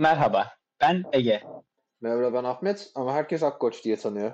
[0.00, 0.46] Merhaba,
[0.80, 1.42] ben Ege.
[2.00, 4.32] Merhaba ben Ahmet ama herkes Akkoç diye tanıyor.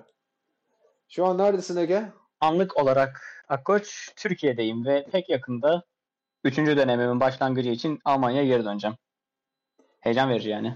[1.09, 2.03] Şu an neredesin Ege?
[2.41, 5.83] Anlık olarak Akkoç Türkiye'deyim ve pek yakında
[6.45, 6.57] 3.
[6.57, 8.97] dönemimin başlangıcı için Almanya'ya geri döneceğim.
[10.01, 10.75] Heyecan verici yani.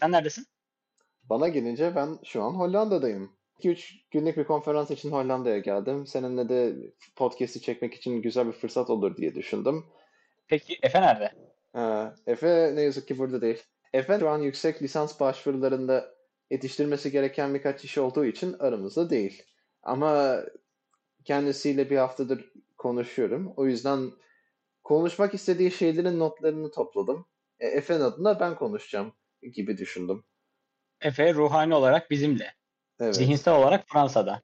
[0.00, 0.46] Sen neredesin?
[1.22, 3.32] Bana gelince ben şu an Hollanda'dayım.
[3.60, 6.06] 2-3 günlük bir konferans için Hollanda'ya geldim.
[6.06, 6.76] Seninle de
[7.16, 9.86] podcast'i çekmek için güzel bir fırsat olur diye düşündüm.
[10.46, 11.32] Peki Efe nerede?
[11.76, 13.62] Ee, Efe ne yazık ki burada değil.
[13.92, 16.14] Efe şu an yüksek lisans başvurularında
[16.50, 19.42] yetiştirmesi gereken birkaç iş olduğu için aramızda değil.
[19.82, 20.40] Ama
[21.24, 23.52] kendisiyle bir haftadır konuşuyorum.
[23.56, 24.10] O yüzden
[24.84, 27.26] konuşmak istediği şeylerin notlarını topladım.
[27.60, 29.12] E, Efe'nin adına ben konuşacağım
[29.54, 30.24] gibi düşündüm.
[31.00, 32.54] Efe ruhani olarak bizimle.
[33.00, 33.16] Evet.
[33.16, 34.42] Zihinsel olarak Fransa'da.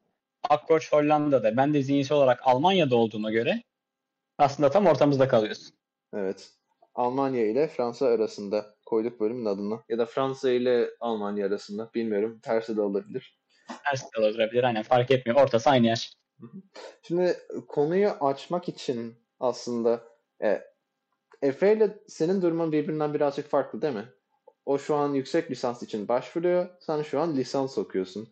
[0.48, 1.56] Akkoç Hollanda'da.
[1.56, 3.62] Ben de zihinsel olarak Almanya'da olduğuma göre
[4.38, 5.76] aslında tam ortamızda kalıyorsun.
[6.14, 6.57] Evet.
[6.98, 9.80] Almanya ile Fransa arasında koyduk bölümün adını.
[9.88, 11.90] Ya da Fransa ile Almanya arasında.
[11.94, 12.40] Bilmiyorum.
[12.42, 13.38] Tersi de olabilir.
[13.84, 14.64] Ters de olabilir.
[14.64, 15.40] Aynen fark etmiyor.
[15.40, 16.12] Ortası aynı yer.
[17.02, 17.36] Şimdi
[17.68, 20.02] konuyu açmak için aslında
[20.42, 20.62] e,
[21.42, 24.08] Efe ile senin durumun birbirinden birazcık farklı değil mi?
[24.66, 26.68] O şu an yüksek lisans için başvuruyor.
[26.80, 28.28] Sen şu an lisans okuyorsun.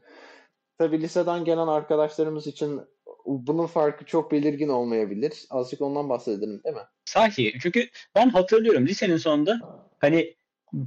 [0.78, 2.80] Tabii liseden gelen arkadaşlarımız için
[3.26, 5.46] bunun farkı çok belirgin olmayabilir.
[5.50, 6.82] Azıcık ondan bahsedelim değil mi?
[7.04, 7.52] Sahi.
[7.60, 9.60] Çünkü ben hatırlıyorum lisenin sonunda
[9.98, 10.34] hani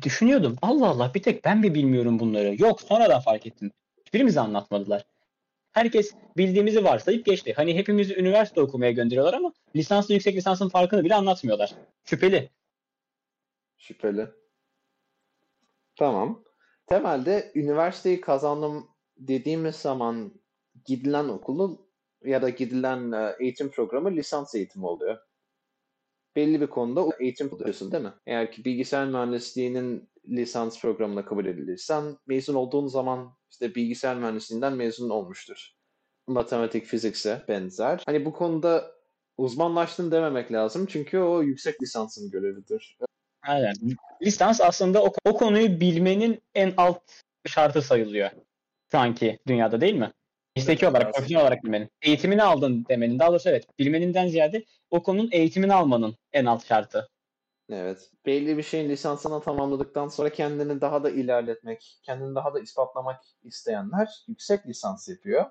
[0.01, 0.55] düşünüyordum.
[0.61, 2.55] Allah Allah bir tek ben mi bilmiyorum bunları?
[2.61, 3.71] Yok sonradan fark ettim.
[4.05, 5.05] Hiçbirimize anlatmadılar.
[5.71, 7.53] Herkes bildiğimizi varsayıp geçti.
[7.55, 11.75] Hani hepimizi üniversite okumaya gönderiyorlar ama lisanslı yüksek lisansın farkını bile anlatmıyorlar.
[12.05, 12.49] Şüpheli.
[13.77, 14.27] Şüpheli.
[15.95, 16.43] Tamam.
[16.87, 20.33] Temelde üniversiteyi kazandım dediğimiz zaman
[20.85, 21.88] gidilen okulu
[22.23, 25.17] ya da gidilen e, eğitim programı lisans eğitimi oluyor.
[26.36, 28.14] Belli bir konuda eğitim alıyorsun değil mi?
[28.25, 35.09] Eğer ki bilgisayar mühendisliğinin lisans programına kabul edilirsen mezun olduğun zaman işte bilgisayar mühendisliğinden mezun
[35.09, 35.72] olmuştur.
[36.28, 38.03] Matematik, fizikse benzer.
[38.06, 38.91] Hani bu konuda
[39.38, 42.97] uzmanlaştın dememek lazım çünkü o yüksek lisansın görevidir.
[43.41, 43.74] Aynen.
[44.22, 47.02] Lisans aslında o, o konuyu bilmenin en alt
[47.47, 48.29] şartı sayılıyor.
[48.91, 50.12] Şu anki dünyada değil mi?
[50.59, 51.12] Mesleki olarak, aslında.
[51.12, 51.90] profesyonel olarak bilmenin.
[52.02, 53.20] Eğitimini aldın demenin.
[53.20, 53.80] Daha doğrusu evet.
[53.80, 57.09] Bilmeninden ziyade o konunun eğitimini almanın en alt şartı.
[57.70, 58.12] Evet.
[58.25, 64.08] Belli bir şeyin lisansını tamamladıktan sonra kendini daha da ilerletmek, kendini daha da ispatlamak isteyenler
[64.28, 65.46] yüksek lisans yapıyor.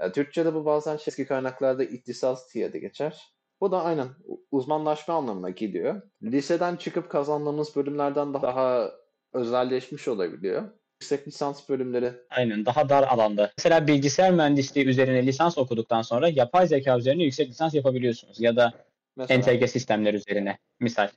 [0.00, 3.34] Ya, Türkçe'de bu bazen şey- eski kaynaklarda ihtisas diye de geçer.
[3.60, 4.08] Bu da aynen
[4.50, 6.02] uzmanlaşma anlamına geliyor.
[6.22, 8.90] Liseden çıkıp kazandığımız bölümlerden daha
[9.32, 10.70] özelleşmiş olabiliyor.
[11.00, 12.66] Yüksek lisans bölümleri Aynen.
[12.66, 13.52] Daha dar alanda.
[13.58, 18.40] Mesela bilgisayar mühendisliği üzerine lisans okuduktan sonra yapay zeka üzerine yüksek lisans yapabiliyorsunuz.
[18.40, 18.72] Ya da
[19.16, 20.58] mesela entegre sistemler üzerine.
[20.80, 21.08] Misal.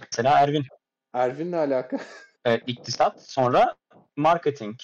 [0.00, 0.64] Mesela Ervin
[1.12, 1.98] Ervin'le alaka.
[2.46, 3.74] e, iktisat sonra
[4.16, 4.76] marketing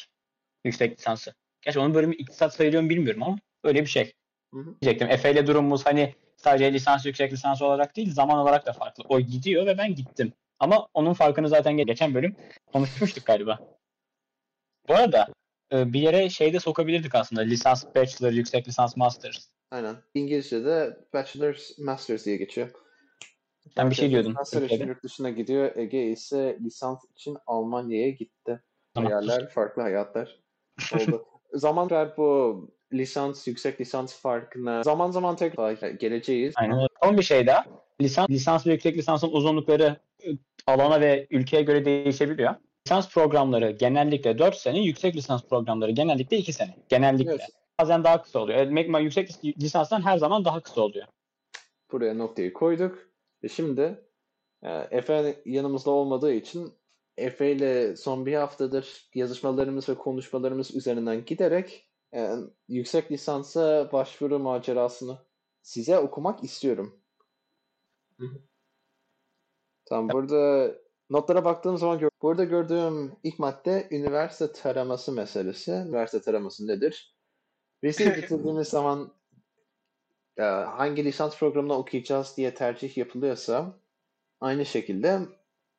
[0.64, 1.34] yüksek lisansı.
[1.62, 4.12] Gerçi onun bölümü iktisat sayılıyor mu bilmiyorum ama öyle bir şey.
[4.54, 4.74] Hı hı.
[4.82, 5.10] Diyecektim.
[5.10, 9.04] Efe ile durumumuz hani sadece lisans yüksek lisans olarak değil zaman olarak da farklı.
[9.08, 10.32] O gidiyor ve ben gittim.
[10.58, 12.36] Ama onun farkını zaten ge- geçen bölüm
[12.72, 13.58] konuşmuştuk galiba.
[14.90, 15.26] Bu arada
[15.72, 17.42] e, bir yere şeyde sokabilirdik aslında.
[17.42, 19.48] Lisans, bachelor, yüksek lisans, masters.
[19.70, 19.96] Aynen.
[20.14, 22.70] İngilizce'de Bachelor's Masters diye geçiyor.
[23.76, 24.32] Sen bir şey diyordun.
[24.32, 25.76] Master için yurt dışına gidiyor.
[25.76, 28.62] Ege ise lisans için Almanya'ya gitti.
[28.94, 29.12] Tamam.
[29.12, 30.40] Hayaller, farklı hayatlar
[30.94, 31.26] oldu.
[31.54, 36.54] zaman ver bu lisans, yüksek lisans farkına zaman zaman tekrar geleceğiz.
[36.56, 36.86] Aynen.
[37.02, 37.66] Son bir şey daha.
[38.00, 40.28] Lisans, lisans ve yüksek lisansın uzunlukları e,
[40.66, 42.54] alana ve ülkeye göre değişebiliyor.
[42.90, 46.76] Lisans programları genellikle 4 sene, yüksek lisans programları genellikle 2 sene.
[46.88, 47.30] Genellikle.
[47.30, 47.48] Evet.
[47.80, 48.58] Bazen daha kısa oluyor.
[48.58, 51.06] E, Magma yüksek lisanstan her zaman daha kısa oluyor.
[51.92, 52.98] Buraya noktayı koyduk.
[53.44, 54.04] Ve şimdi
[54.62, 56.72] e, Efe yanımızda olmadığı için
[57.16, 62.30] Efe ile son bir haftadır yazışmalarımız ve konuşmalarımız üzerinden giderek e,
[62.68, 65.18] yüksek lisansa başvuru macerasını
[65.62, 67.00] size okumak istiyorum.
[68.18, 68.40] Hı hı.
[69.84, 70.74] Tamam burada
[71.10, 75.72] notlara baktığım zaman gör- burada gördüğüm ilk madde üniversite taraması meselesi.
[75.72, 77.16] Üniversite taraması nedir?
[77.84, 79.12] Liseyi bitirdiğimiz zaman
[80.36, 83.80] e, hangi lisans programına okuyacağız diye tercih yapılıyorsa
[84.40, 85.20] aynı şekilde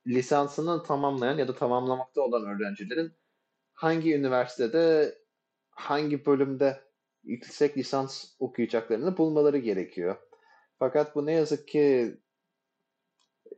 [0.08, 3.12] lisansını tamamlayan ya da tamamlamakta olan öğrencilerin
[3.74, 5.16] hangi üniversitede
[5.72, 6.82] hangi bölümde
[7.24, 10.16] yüksek lisans okuyacaklarını bulmaları gerekiyor.
[10.80, 12.18] Fakat bu ne yazık ki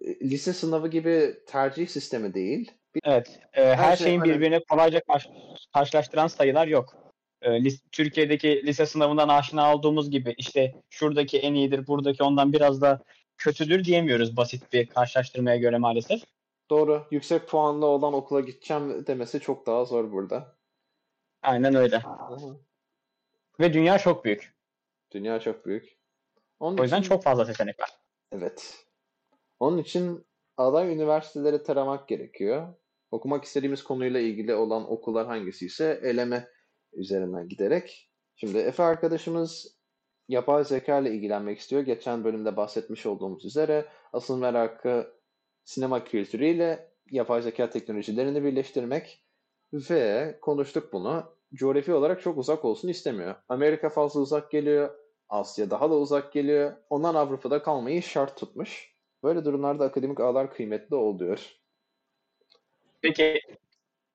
[0.04, 2.72] lise sınavı gibi tercih sistemi değil.
[2.96, 3.40] Bir- Evet.
[3.54, 5.30] e, her, Her şey şeyin hani- birbirine kolayca karş-
[5.74, 6.96] karşılaştıran sayılar yok.
[7.42, 12.82] E, lis- Türkiye'deki lise sınavından aşina olduğumuz gibi işte şuradaki en iyidir, buradaki ondan biraz
[12.82, 13.04] da
[13.38, 16.22] kötüdür diyemiyoruz basit bir karşılaştırmaya göre maalesef.
[16.70, 17.08] Doğru.
[17.12, 20.56] Yüksek puanlı olan okula gideceğim demesi çok daha zor burada.
[21.42, 21.98] Aynen öyle.
[21.98, 22.38] Aha.
[23.60, 24.54] Ve dünya çok büyük.
[25.12, 25.98] Dünya çok büyük.
[26.60, 27.90] Onun O yüzden için çok fazla seçenek var.
[28.32, 28.86] evet.
[29.64, 30.26] Onun için
[30.58, 32.74] aday üniversiteleri taramak gerekiyor.
[33.12, 36.48] Okumak istediğimiz konuyla ilgili olan okullar hangisi ise eleme
[36.94, 38.12] üzerinden giderek.
[38.36, 39.78] Şimdi Efe arkadaşımız
[40.28, 41.82] yapay zeka ile ilgilenmek istiyor.
[41.82, 45.14] Geçen bölümde bahsetmiş olduğumuz üzere asıl merakı
[45.64, 49.26] sinema kültürüyle yapay zeka teknolojilerini birleştirmek
[49.74, 51.24] ve konuştuk bunu.
[51.54, 53.36] Coğrafi olarak çok uzak olsun istemiyor.
[53.50, 54.90] Amerika fazla uzak geliyor.
[55.30, 56.74] Asya daha da uzak geliyor.
[56.90, 58.93] Ondan Avrupa'da kalmayı şart tutmuş.
[59.24, 61.56] Böyle durumlarda akademik ağlar kıymetli oluyor.
[63.02, 63.42] Peki,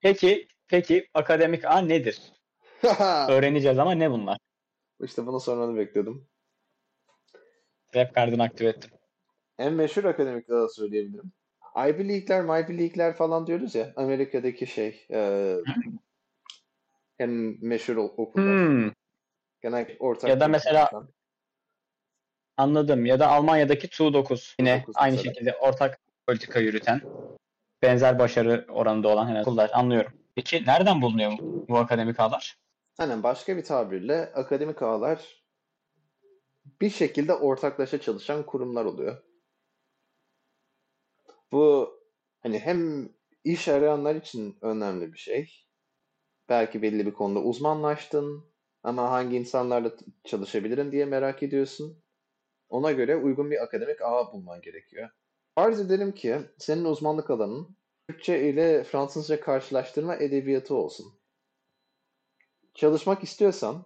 [0.01, 2.33] peki, peki akademik ağ nedir?
[3.29, 4.39] Öğreneceğiz ama ne bunlar?
[5.05, 6.29] işte bunu sormanı bekliyordum.
[7.95, 8.91] Rap kartını aktive ettim.
[9.59, 11.33] En meşhur akademik ağı söyleyebilirim.
[11.77, 13.93] Ivy League'ler, Ivy League'ler falan diyoruz ya.
[13.97, 15.07] Amerika'daki şey.
[15.11, 15.55] E,
[17.19, 18.69] en meşhur okullar.
[18.69, 18.93] Hmm,
[19.63, 20.31] Genel ortak.
[20.31, 21.09] Ya da mesela- okuldan.
[22.59, 23.07] Anladım.
[23.07, 25.33] Ya da Almanya'daki TU9 yine TU9 aynı mesela.
[25.33, 27.01] şekilde ortak politika yürüten,
[27.83, 29.71] benzer başarı oranında olan herhalde okullar.
[29.73, 30.13] Anlıyorum.
[30.35, 32.59] Peki nereden bulunuyor bu, bu akademik ağlar?
[32.99, 35.43] Aynen başka bir tabirle akademik ağlar
[36.81, 39.23] bir şekilde ortaklaşa çalışan kurumlar oluyor.
[41.53, 41.95] Bu
[42.41, 43.09] hani hem
[43.45, 45.65] iş arayanlar için önemli bir şey.
[46.49, 48.45] Belki belli bir konuda uzmanlaştın
[48.83, 49.91] ama hangi insanlarla
[50.25, 52.03] çalışabilirim diye merak ediyorsun.
[52.69, 55.09] Ona göre uygun bir akademik ağ bulman gerekiyor.
[55.55, 57.77] Farz edelim ki senin uzmanlık alanın
[58.09, 61.07] Türkçe ile Fransızca karşılaştırma edebiyatı olsun.
[62.75, 63.85] Çalışmak istiyorsan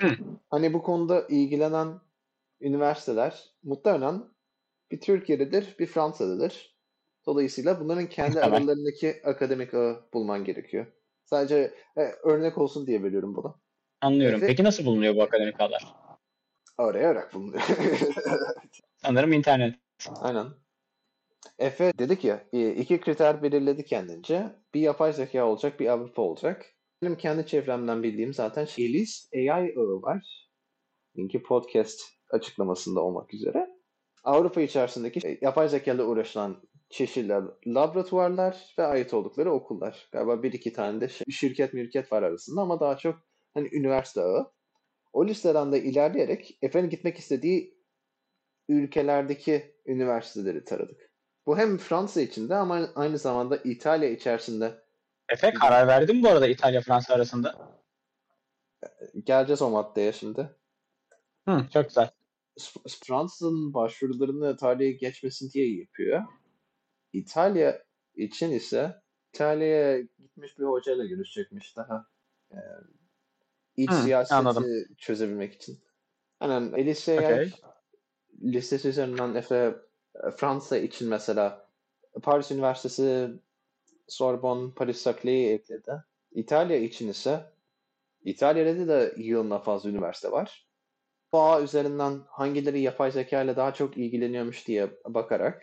[0.00, 0.16] Hı.
[0.50, 2.00] hani bu konuda ilgilenen
[2.60, 4.24] üniversiteler muhtemelen
[4.90, 6.76] bir Türkiye'dedir, bir Fransa'dadır.
[7.26, 8.58] Dolayısıyla bunların kendi Muhtemel.
[8.58, 10.86] aralarındaki akademik ağı bulman gerekiyor.
[11.24, 13.56] Sadece e, örnek olsun diye veriyorum bunu.
[14.00, 14.38] Anlıyorum.
[14.38, 14.48] Evet.
[14.48, 16.05] Peki nasıl bulunuyor bu akademik ağlar?
[16.78, 17.62] Arayarak bulunuyor.
[18.96, 19.74] Sanırım internet.
[20.20, 20.46] Aynen.
[21.58, 24.56] Efe dedi ki e, iki kriter belirledi kendince.
[24.74, 26.66] Bir yapay zeka olacak, bir Avrupa olacak.
[27.02, 30.48] Benim kendi çevremden bildiğim zaten şey, Elis AI ağı var.
[31.18, 32.00] Linki podcast
[32.30, 33.68] açıklamasında olmak üzere.
[34.24, 37.34] Avrupa içerisindeki e, yapay zeka ile uğraşılan çeşitli
[37.66, 40.08] laboratuvarlar ve ait oldukları okullar.
[40.12, 43.18] Galiba bir iki tane de şey, şirket mirket var arasında ama daha çok
[43.54, 44.55] hani üniversite ağı.
[45.16, 47.78] O listeden de ilerleyerek Efe'nin gitmek istediği
[48.68, 51.10] ülkelerdeki üniversiteleri taradık.
[51.46, 54.82] Bu hem Fransa içinde ama aynı zamanda İtalya içerisinde.
[55.28, 57.78] Efe karar verdi mi bu arada İtalya Fransa arasında?
[59.24, 60.50] Geleceğiz o maddeye şimdi.
[61.48, 62.10] Hı, çok güzel.
[63.04, 66.22] Fransa'nın başvurularını tarihe geçmesin diye yapıyor.
[67.12, 67.84] İtalya
[68.14, 69.02] için ise
[69.32, 72.06] İtalya'ya gitmiş bir hocayla görüşecekmiş daha.
[72.52, 72.56] Ee,
[73.76, 74.64] iç Hı, siyaseti anladım.
[74.98, 75.78] çözebilmek için.
[76.40, 77.52] Aynen LSE'ye Okey.
[78.42, 79.76] listesi üzerinden Efe
[80.24, 81.68] e, Fransa için mesela
[82.22, 83.30] Paris Üniversitesi
[84.08, 86.04] Sorbonne, Paris Saclé'yi ekledi.
[86.32, 87.40] İtalya için ise
[88.24, 90.66] İtalya'da da yığınla fazla üniversite var.
[91.32, 95.62] Ağ üzerinden hangileri yapay zeka ile daha çok ilgileniyormuş diye bakarak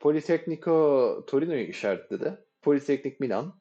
[0.00, 2.44] Politecnico Torino'yu işaretledi.
[2.62, 3.59] Politeknik Milan,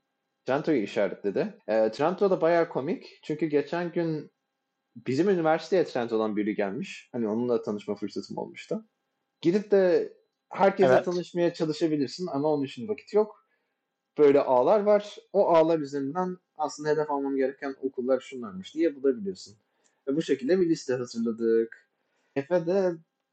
[0.49, 1.59] Trento'yu işaretledi.
[1.67, 3.19] E, Trento da bayağı komik.
[3.23, 4.31] Çünkü geçen gün
[4.95, 7.09] bizim üniversiteye Trento'dan biri gelmiş.
[7.11, 8.85] Hani onunla tanışma fırsatım olmuştu.
[9.41, 10.13] Gidip de
[10.49, 11.05] herkese Evet.
[11.05, 13.45] tanışmaya çalışabilirsin ama onun için vakit yok.
[14.17, 15.17] Böyle ağlar var.
[15.33, 19.55] O ağlar üzerinden aslında hedef almam gereken okullar şunlarmış diye bulabiliyorsun.
[20.07, 21.89] Ve bu şekilde bir liste hazırladık.
[22.35, 22.91] Efe de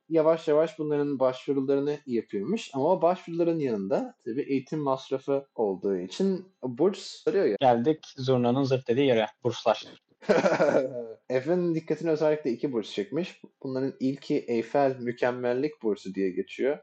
[0.08, 2.70] yavaş yavaş bunların başvurularını yapıyormuş.
[2.74, 7.56] Ama o başvuruların yanında tabii eğitim masrafı olduğu için burs arıyor ya.
[7.60, 9.26] Geldik zurnanın zırt dediği yere.
[9.44, 9.84] Burslar.
[11.28, 13.40] Efe'nin dikkatini özellikle iki burs çekmiş.
[13.62, 16.78] Bunların ilki Eiffel Mükemmellik Bursu diye geçiyor.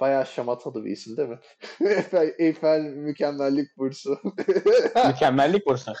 [0.00, 1.38] Bayağı şamatalı bir isim değil mi?
[1.90, 4.18] Eiffel, Eiffel Mükemmellik Bursu.
[5.06, 5.92] Mükemmellik bursu.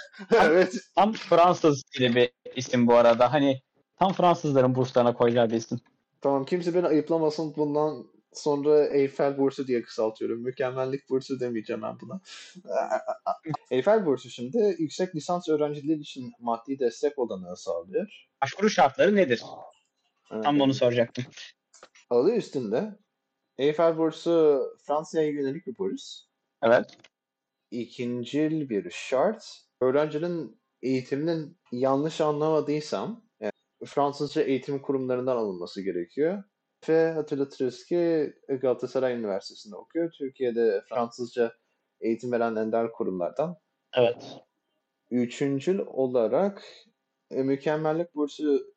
[0.44, 0.74] evet.
[0.94, 3.32] Tam Fransız gibi bir isim bu arada.
[3.32, 3.60] Hani
[3.98, 5.80] tam Fransızların burslarına koyacağı bir isim.
[6.20, 7.54] Tamam kimse beni ayıplamasın.
[7.56, 10.40] Bundan sonra Eiffel Bursu diye kısaltıyorum.
[10.42, 12.20] Mükemmellik Bursu demeyeceğim ben buna.
[13.70, 18.26] Eiffel Bursu şimdi yüksek lisans öğrencileri için maddi destek olanağı sağlıyor.
[18.42, 19.42] Başvuru şartları nedir?
[20.28, 21.24] Tam Ee, bunu soracaktım.
[22.10, 22.98] Adı üstünde.
[23.58, 26.20] Eiffel Bursu Fransa'ya yönelik bir burs.
[26.62, 26.98] Evet.
[27.70, 29.60] İkincil bir şart.
[29.80, 33.24] Öğrencinin eğitiminin yanlış anlamadıysam
[33.86, 36.42] Fransızca eğitim kurumlarından alınması gerekiyor.
[36.88, 40.10] Ve hatırlatırız ki Galatasaray Üniversitesi'nde okuyor.
[40.10, 41.52] Türkiye'de Fransızca
[42.00, 43.56] eğitim veren ender kurumlardan.
[43.96, 44.36] Evet.
[45.10, 46.62] Üçüncül olarak
[47.30, 48.74] e, mükemmellik bursu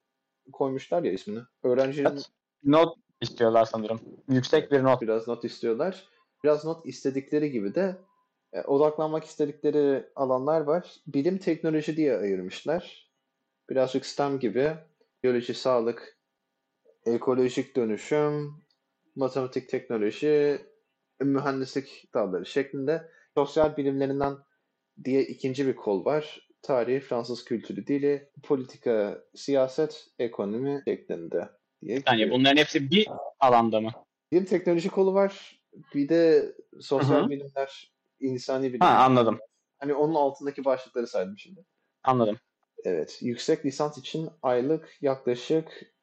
[0.53, 1.39] koymuşlar ya ismini.
[1.63, 2.29] Öğrencinin evet.
[2.63, 3.99] Not istiyorlar sanırım.
[4.29, 5.01] Yüksek bir not.
[5.01, 6.07] Biraz not istiyorlar.
[6.43, 7.97] Biraz not istedikleri gibi de
[8.53, 10.95] e, odaklanmak istedikleri alanlar var.
[11.07, 13.11] Bilim teknoloji diye ayırmışlar.
[13.69, 14.73] Birazcık STEM gibi.
[15.23, 16.17] Biyoloji, sağlık,
[17.05, 18.63] ekolojik dönüşüm,
[19.15, 20.61] matematik teknoloji,
[21.21, 24.37] mühendislik dalları şeklinde sosyal bilimlerinden
[25.03, 26.47] diye ikinci bir kol var.
[26.61, 31.49] Tarih, Fransız kültürü, dili, politika, siyaset, ekonomi şeklinde
[31.81, 32.01] diye.
[32.07, 33.07] Yani bunların hepsi bir
[33.39, 33.91] alanda mı?
[34.31, 35.61] Bilim teknoloji kolu var.
[35.93, 37.29] Bir de sosyal Hı-hı.
[37.29, 38.87] bilimler, insani bilimler.
[38.87, 39.39] Ha anladım.
[39.79, 41.65] Hani onun altındaki başlıkları saydım şimdi.
[42.03, 42.37] Anladım.
[42.85, 43.17] Evet.
[43.21, 45.93] Yüksek lisans için aylık yaklaşık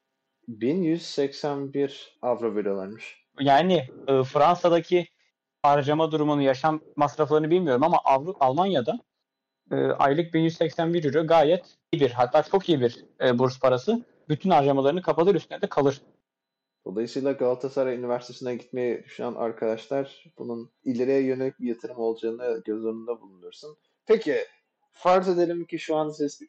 [0.49, 3.27] 1181 avro veriyorlarmış.
[3.41, 5.09] Yani e, Fransa'daki
[5.63, 8.99] harcama durumunu, yaşam masraflarını bilmiyorum ama Avru Almanya'da
[9.71, 14.05] e, aylık 1181 euro gayet iyi bir hatta çok iyi bir e, burs parası.
[14.29, 16.03] Bütün harcamalarını kapatır üstüne de kalır.
[16.85, 23.77] Dolayısıyla Galatasaray Üniversitesi'ne gitmeyi düşünen arkadaşlar bunun ileriye yönelik bir yatırım olacağını göz önünde bulundursun.
[24.07, 24.37] Peki
[24.93, 26.43] farz edelim ki şu an siz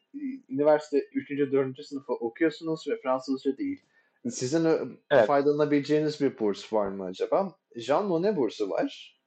[0.50, 1.30] üniversite 3.
[1.30, 1.86] 4.
[1.86, 3.82] sınıfı okuyorsunuz ve Fransızca değil.
[4.30, 4.68] Sizin
[5.12, 5.28] evet.
[5.28, 7.56] faydalanabileceğiniz bir burs var mı acaba?
[7.76, 9.18] Jean Monnet bursu var.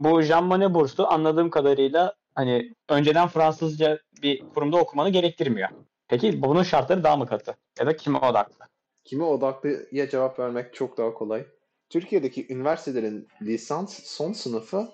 [0.00, 5.68] Bu Jean Monnet bursu anladığım kadarıyla hani önceden Fransızca bir kurumda okumanı gerektirmiyor.
[6.08, 7.56] Peki bunun şartları daha mı katı?
[7.78, 8.64] Ya da kime odaklı?
[9.04, 11.46] Kime odaklıya cevap vermek çok daha kolay.
[11.90, 14.88] Türkiye'deki üniversitelerin lisans son sınıfı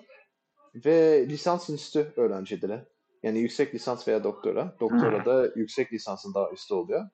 [0.75, 2.85] ve lisans üstü öğrencileri.
[3.23, 4.75] Yani yüksek lisans veya doktora.
[4.79, 5.25] Doktora hmm.
[5.25, 7.09] da yüksek lisansın daha üstü oluyor.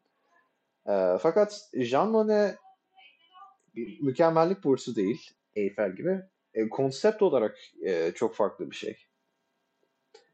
[0.87, 2.57] E, fakat Jean Monnet
[3.75, 5.29] bir mükemmellik bursu değil.
[5.55, 6.21] Eiffel gibi.
[6.53, 8.97] E, konsept olarak e, çok farklı bir şey.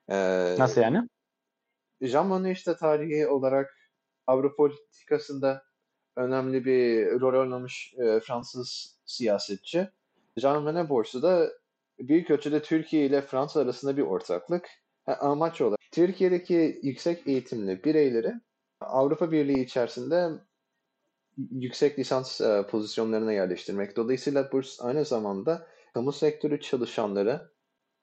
[0.10, 0.16] E,
[0.60, 1.08] Nasıl yani?
[2.02, 3.78] Jean Monnet işte tarihi olarak
[4.28, 5.64] Avrupa politikasında
[6.16, 9.90] önemli bir rol oynamış e, Fransız siyasetçi.
[10.38, 11.52] Jean Monnet bursu da
[12.00, 14.70] büyük ölçüde Türkiye ile Fransa arasında bir ortaklık.
[15.06, 18.34] Amaç olarak Türkiye'deki yüksek eğitimli bireyleri
[18.82, 20.30] Avrupa Birliği içerisinde
[21.38, 23.96] yüksek lisans e, pozisyonlarına yerleştirmek.
[23.96, 27.52] Dolayısıyla burs aynı zamanda kamu sektörü çalışanları,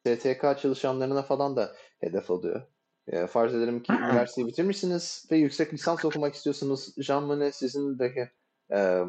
[0.06, 2.62] STK çalışanlarına falan da hedef alıyor.
[3.06, 6.94] E, farz edelim ki üniversiteyi bitirmişsiniz ve yüksek lisans okumak istiyorsunuz.
[6.96, 8.30] Jean Monnet sizin de
[8.72, 9.04] e,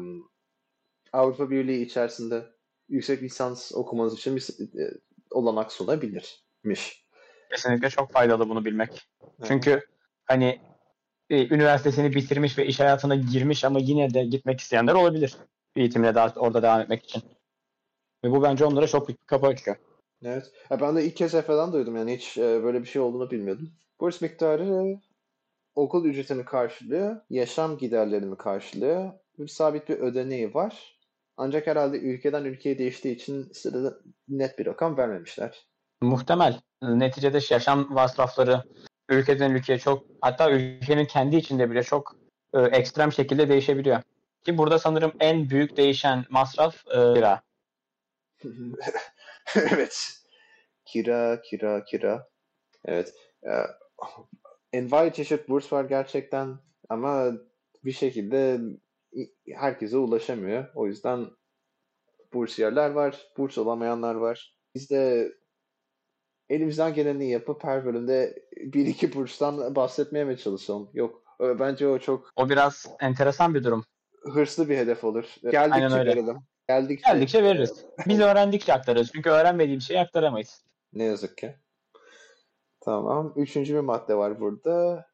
[1.12, 2.55] Avrupa Birliği içerisinde
[2.88, 4.42] yüksek lisans okumanız için bir
[4.80, 4.90] e,
[5.30, 7.06] olanak sunabilirmiş.
[7.50, 9.08] Kesinlikle çok faydalı bunu bilmek.
[9.44, 9.80] Çünkü
[10.24, 10.60] hani
[11.30, 15.36] e, üniversitesini bitirmiş ve iş hayatına girmiş ama yine de gitmek isteyenler olabilir.
[15.76, 17.22] Eğitimine daha orada devam etmek için.
[18.24, 19.76] Ve bu bence onlara çok büyük bir kapı açıyor.
[20.22, 20.52] Evet.
[20.70, 21.96] Ya ben de ilk kez Efe'den duydum.
[21.96, 23.72] Yani hiç e, böyle bir şey olduğunu bilmiyordum.
[24.00, 24.98] Burs miktarı
[25.74, 29.12] okul ücretini karşılıyor, yaşam giderlerini karşılıyor.
[29.38, 30.95] Bir sabit bir ödeneği var.
[31.36, 35.66] Ancak herhalde ülkeden ülkeye değiştiği için sırada net bir rakam vermemişler.
[36.00, 36.60] Muhtemel.
[36.82, 38.62] Neticede yaşam masrafları
[39.08, 42.16] ülkeden ülkeye çok hatta ülkenin kendi içinde bile çok
[42.54, 44.02] e, ekstrem şekilde değişebiliyor.
[44.44, 47.42] Ki burada sanırım en büyük değişen masraf e, kira.
[49.56, 50.22] evet.
[50.84, 52.28] Kira, kira, kira.
[52.84, 53.14] Evet.
[53.44, 53.52] E,
[54.72, 57.32] envai çeşit burs var gerçekten ama
[57.84, 58.60] bir şekilde
[59.54, 60.64] herkese ulaşamıyor.
[60.74, 61.26] O yüzden
[62.32, 64.56] bursiyerler var, burs alamayanlar var.
[64.74, 65.32] Biz de
[66.48, 70.90] elimizden geleni yapıp her bölümde bir iki burstan bahsetmeye mi çalışalım?
[70.94, 71.22] Yok.
[71.40, 72.32] Bence o çok...
[72.36, 73.84] O biraz enteresan bir durum.
[74.32, 75.34] Hırslı bir hedef olur.
[75.50, 76.38] Geldikçe verelim.
[76.68, 77.84] Geldikçe, Geldikçe veririz.
[78.06, 79.10] Biz öğrendikçe aktarırız.
[79.14, 80.64] Çünkü öğrenmediğim şeyi aktaramayız.
[80.92, 81.54] Ne yazık ki.
[82.80, 83.32] Tamam.
[83.36, 85.06] Üçüncü bir madde var burada.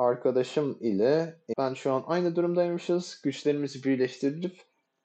[0.00, 3.20] Arkadaşım ile ben şu an aynı durumdaymışız.
[3.24, 4.62] Güçlerimizi birleştirip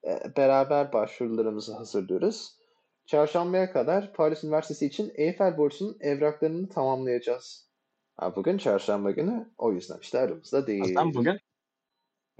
[0.07, 2.55] e, beraber başvurularımızı hazırlıyoruz.
[3.05, 7.69] Çarşambaya kadar Paris Üniversitesi için Eiffel Bursu'nun evraklarını tamamlayacağız.
[8.17, 10.83] Ha, bugün çarşamba günü o yüzden işte aramızda değil.
[10.83, 11.39] Aslında bugün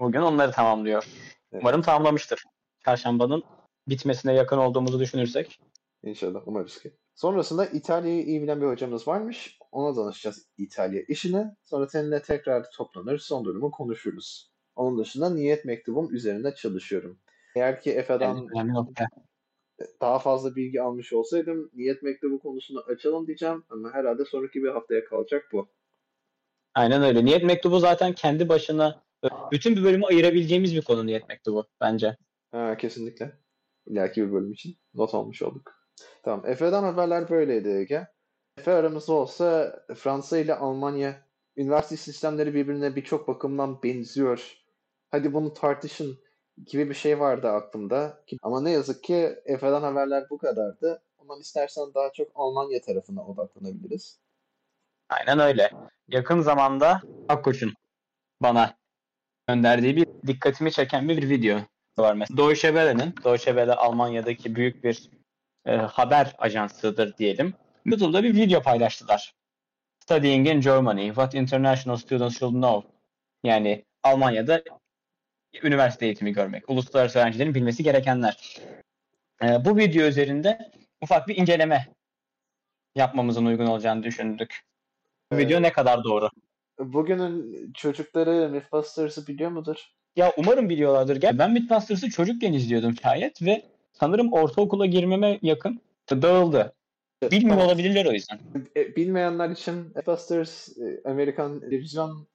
[0.00, 1.04] bugün onları tamamlıyor.
[1.52, 1.62] Evet.
[1.62, 2.44] Umarım tamamlamıştır.
[2.84, 3.42] Çarşambanın
[3.88, 5.60] bitmesine yakın olduğumuzu düşünürsek.
[6.02, 6.92] İnşallah umarız ki.
[7.14, 9.58] Sonrasında İtalya'yı iyi bilen bir hocamız varmış.
[9.76, 11.56] Ona danışacağız İtalya işine.
[11.64, 14.50] Sonra seninle tekrar toplanır, son durumu konuşuruz.
[14.76, 17.18] Onun dışında niyet mektubum üzerinde çalışıyorum.
[17.56, 18.48] Eğer ki Efe'den
[20.00, 25.04] daha fazla bilgi almış olsaydım niyet mektubu konusunu açalım diyeceğim ama herhalde sonraki bir haftaya
[25.04, 25.68] kalacak bu.
[26.74, 27.24] Aynen öyle.
[27.24, 29.02] Niyet mektubu zaten kendi başına
[29.52, 32.16] Bütün bir bölümü ayırabileceğimiz bir konu niyet mektubu bence.
[32.50, 33.32] Ha, kesinlikle.
[33.86, 35.72] İleriki bir bölüm için not almış olduk.
[36.22, 36.46] Tamam.
[36.46, 38.15] Efe'den haberler böyleydi Ege.
[38.58, 41.22] Efe aramızda olsa Fransa ile Almanya
[41.56, 44.56] üniversite sistemleri birbirine birçok bakımdan benziyor.
[45.10, 46.18] Hadi bunu tartışın
[46.66, 48.24] gibi bir şey vardı aklımda.
[48.42, 51.02] Ama ne yazık ki Efe'den haberler bu kadardı.
[51.18, 54.20] Ondan istersen daha çok Almanya tarafına odaklanabiliriz.
[55.08, 55.70] Aynen öyle.
[56.08, 57.74] Yakın zamanda Akkoç'un
[58.42, 58.74] bana
[59.48, 61.58] gönderdiği bir dikkatimi çeken bir video
[61.98, 62.36] var mesela.
[62.36, 65.10] Deutsche Welle'nin, Deutsche Welle Almanya'daki büyük bir
[65.66, 67.54] e, haber ajansıdır diyelim.
[67.86, 69.34] YouTube'da bir video paylaştılar.
[70.02, 72.88] Studying in Germany, what international students should know.
[73.44, 74.62] Yani Almanya'da
[75.62, 78.56] üniversite eğitimi görmek, uluslararası öğrencilerin bilmesi gerekenler.
[79.42, 81.86] E, bu video üzerinde ufak bir inceleme
[82.94, 84.64] yapmamızın uygun olacağını düşündük.
[85.32, 86.30] Bu video ne kadar doğru?
[86.78, 89.76] Bugünün çocukları Mythbusters'ı biliyor mudur?
[90.16, 91.16] Ya umarım biliyorlardır.
[91.16, 93.62] Gel ben Mythbusters'ı çocukken izliyordum şayet ve
[93.92, 96.72] sanırım ortaokula girmeme yakın dağıldı.
[97.22, 98.38] Bilmiyor olabilirler o yüzden.
[98.76, 102.28] E, bilmeyenler için Mythbusters e, Amerikan televizyon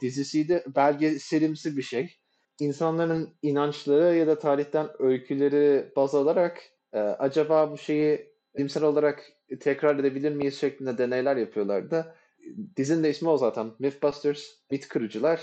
[0.00, 0.64] dizisiydi.
[0.76, 2.16] Belgeselimsi bir şey.
[2.60, 6.62] İnsanların inançları ya da tarihten öyküleri baz alarak
[6.92, 12.14] e, acaba bu şeyi bilimsel olarak tekrar edebilir miyiz şeklinde deneyler yapıyorlardı.
[12.76, 13.72] Dizinin de ismi o zaten.
[13.78, 15.40] Mythbusters, mit kırıcılar.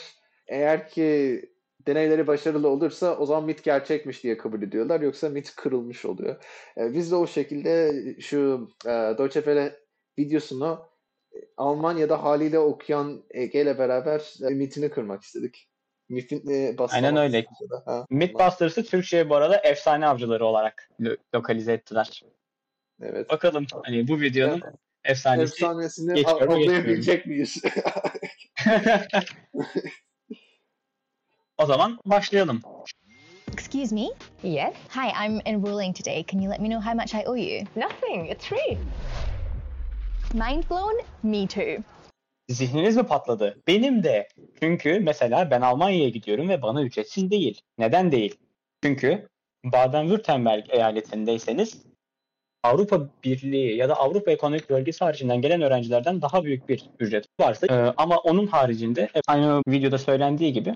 [0.47, 1.41] Eğer ki
[1.87, 5.01] deneyleri başarılı olursa o zaman mit gerçekmiş diye kabul ediyorlar.
[5.01, 6.35] Yoksa mit kırılmış oluyor.
[6.77, 9.79] E, biz de o şekilde şu e, Deutsche Welle
[10.19, 10.85] videosunu
[11.57, 15.69] Almanya'da haliyle okuyan Ege ile beraber e, mitini kırmak istedik.
[16.09, 17.45] Mitin, e, Aynen öyle.
[18.09, 22.23] Mythbusters'ı Türkçe'ye bu arada efsane avcıları olarak lo- lokalize ettiler.
[23.01, 23.29] Evet.
[23.29, 24.75] Bakalım hani bu videonun Evet.
[25.03, 27.61] efsanesi Efsanesini anlayabilecek miyiz?
[31.63, 32.61] o zaman başlayalım.
[33.53, 34.07] Excuse me?
[34.43, 34.73] Yes?
[34.89, 36.25] Hi, I'm enrolling today.
[36.31, 37.65] Can you let me know how much I owe you?
[37.75, 38.31] Nothing.
[38.31, 38.77] It's free.
[40.33, 41.01] Mind blown?
[41.23, 41.83] Me too.
[42.49, 43.57] Zihniniz mi patladı?
[43.67, 44.27] Benim de.
[44.59, 47.61] Çünkü mesela ben Almanya'ya gidiyorum ve bana ücretsiz değil.
[47.77, 48.35] Neden değil?
[48.83, 49.27] Çünkü
[49.65, 51.83] Baden-Württemberg eyaletindeyseniz
[52.63, 57.67] Avrupa Birliği ya da Avrupa Ekonomik Bölgesi haricinden gelen öğrencilerden daha büyük bir ücret varsa
[57.67, 60.75] e, ama onun haricinde e, aynı videoda söylendiği gibi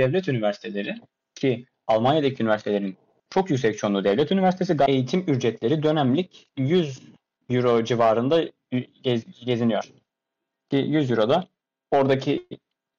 [0.00, 0.94] devlet üniversiteleri
[1.34, 2.96] ki Almanya'daki üniversitelerin
[3.30, 7.02] çok yüksek çoğunluğu devlet üniversitesi eğitim ücretleri dönemlik 100
[7.50, 8.44] euro civarında
[9.04, 9.92] gez- geziniyor.
[10.70, 11.48] Ki 100 euro da
[11.90, 12.46] oradaki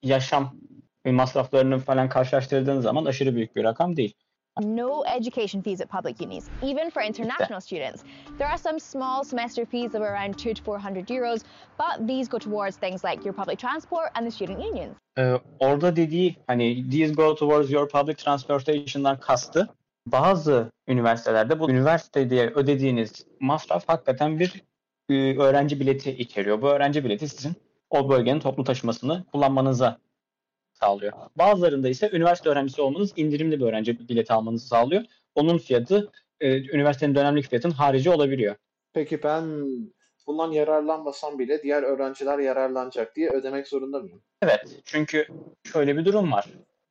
[0.02, 0.56] yaşam
[1.04, 4.14] masraflarını falan karşılaştırdığın zaman aşırı büyük bir rakam değil.
[4.60, 8.02] No education fees at public unis, even for international students.
[8.38, 11.44] There are some small semester fees of around two to four hundred euros,
[11.78, 14.96] but these go towards things like your public transport and the student unions.
[15.18, 19.68] Ee, orada dediği hani these go towards your public transportation'dan kastı
[20.06, 24.62] bazı üniversitelerde bu üniversite diye ödediğiniz masraf hakikaten bir
[25.10, 26.62] e, öğrenci bileti içeriyor.
[26.62, 27.52] Bu öğrenci bileti sizin
[27.90, 29.98] o bölgenin toplu taşımasını kullanmanıza
[30.80, 31.12] sağlıyor.
[31.36, 35.04] Bazılarında ise üniversite öğrencisi olmanız indirimli bir öğrenci bileti almanızı sağlıyor.
[35.34, 36.10] Onun fiyatı
[36.40, 38.54] e, üniversitenin dönemlik fiyatın harici olabiliyor.
[38.92, 39.66] Peki ben
[40.26, 44.22] bundan yararlanmasam bile diğer öğrenciler yararlanacak diye ödemek zorunda mıyım?
[44.42, 44.80] Evet.
[44.84, 45.26] Çünkü
[45.72, 46.46] şöyle bir durum var.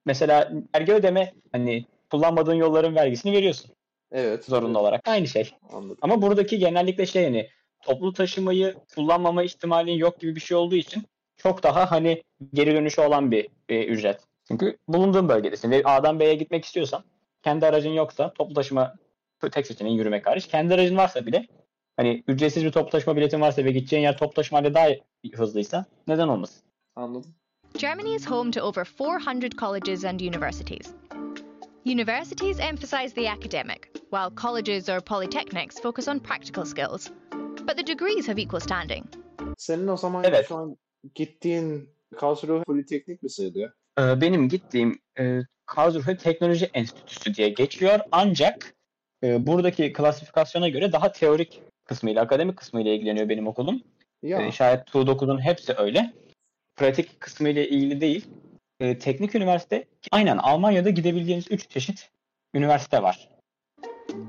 [0.05, 3.71] Mesela vergi ödeme hani kullanmadığın yolların vergisini veriyorsun
[4.11, 4.45] Evet.
[4.45, 5.07] zorunlu olarak.
[5.07, 5.51] Aynı şey.
[5.73, 5.97] Anladım.
[6.01, 7.49] Ama buradaki genellikle şey hani
[7.83, 11.03] toplu taşımayı kullanmama ihtimalin yok gibi bir şey olduğu için
[11.37, 12.23] çok daha hani
[12.53, 14.19] geri dönüşü olan bir e, ücret.
[14.47, 17.03] Çünkü bulunduğun bölgedesin ve A'dan B'ye gitmek istiyorsan
[17.43, 18.95] kendi aracın yoksa toplu taşıma
[19.51, 20.47] tek seçeneğin yürümek hariç.
[20.47, 21.47] Kendi aracın varsa bile
[21.97, 24.87] hani ücretsiz bir toplu taşıma biletin varsa ve gideceğin yer toplu taşımayla daha
[25.35, 26.63] hızlıysa neden olmasın?
[26.95, 27.35] Anladım.
[27.77, 30.93] Germany is home to over 400 colleges and universities.
[31.85, 37.09] Universities emphasize the academic, while colleges or polytechnics focus on practical skills.
[37.67, 39.05] But the degrees have equal standing.
[39.57, 40.47] Senin o zaman Evet.
[40.47, 40.77] şu an
[41.15, 43.71] gittiğin Karlsruhe Politeknik mi sayılıyor?
[43.99, 47.99] Ee, benim gittiğim e, Karlsruhe Teknoloji Enstitüsü diye geçiyor.
[48.11, 48.75] Ancak
[49.23, 53.83] e, buradaki klasifikasyona göre daha teorik kısmıyla, akademik kısmıyla ilgileniyor benim okulum.
[54.23, 56.13] Ya E, şayet TU9'un hepsi öyle.
[56.75, 58.25] Pratik kısmıyla ilgili değil.
[58.79, 62.09] E, teknik üniversite, aynen Almanya'da gidebileceğiniz 3 çeşit
[62.53, 63.29] üniversite var.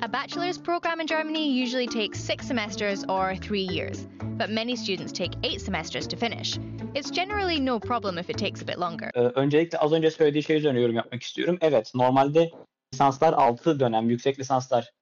[0.03, 4.07] A bachelor's program in Germany usually takes six semesters or three years,
[4.39, 6.59] but many students take eight semesters to finish.
[6.95, 9.11] It's generally no problem if it takes a bit longer.
[9.15, 11.59] E, öncelikle az önce söylediği şey üzerine yorum yapmak istiyorum.
[11.61, 12.51] Evet, normalde
[12.95, 14.93] lisanslar 6 dönem, yüksek lisanslar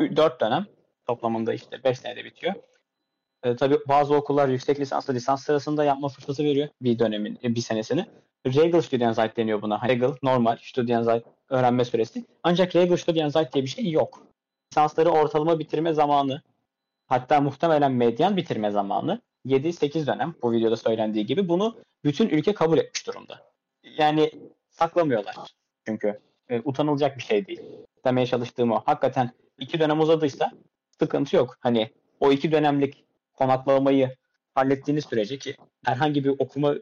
[0.00, 0.66] 4 dönem.
[1.06, 2.54] Toplamında işte 5 senede bitiyor.
[3.44, 8.06] E, tabii bazı okullar yüksek lisansla lisans sırasında yapma fırsatı veriyor bir dönemin, bir senesini.
[8.46, 9.88] Regel Studienzeit deniyor buna.
[9.88, 12.24] Regel normal Studienzeit öğrenme süresi.
[12.42, 14.26] Ancak Regel Studienzeit diye bir şey yok.
[14.72, 16.42] Lisansları ortalama bitirme zamanı
[17.06, 22.78] hatta muhtemelen medyan bitirme zamanı 7-8 dönem bu videoda söylendiği gibi bunu bütün ülke kabul
[22.78, 23.52] etmiş durumda.
[23.98, 24.30] Yani
[24.70, 25.36] saklamıyorlar
[25.86, 27.60] çünkü e, utanılacak bir şey değil.
[28.04, 28.82] Demeye çalıştığım o.
[28.86, 30.52] Hakikaten iki dönem uzadıysa
[30.98, 31.56] sıkıntı yok.
[31.60, 33.04] Hani o iki dönemlik
[33.34, 34.16] konaklamayı
[34.54, 36.74] hallettiğiniz sürece ki herhangi bir okuma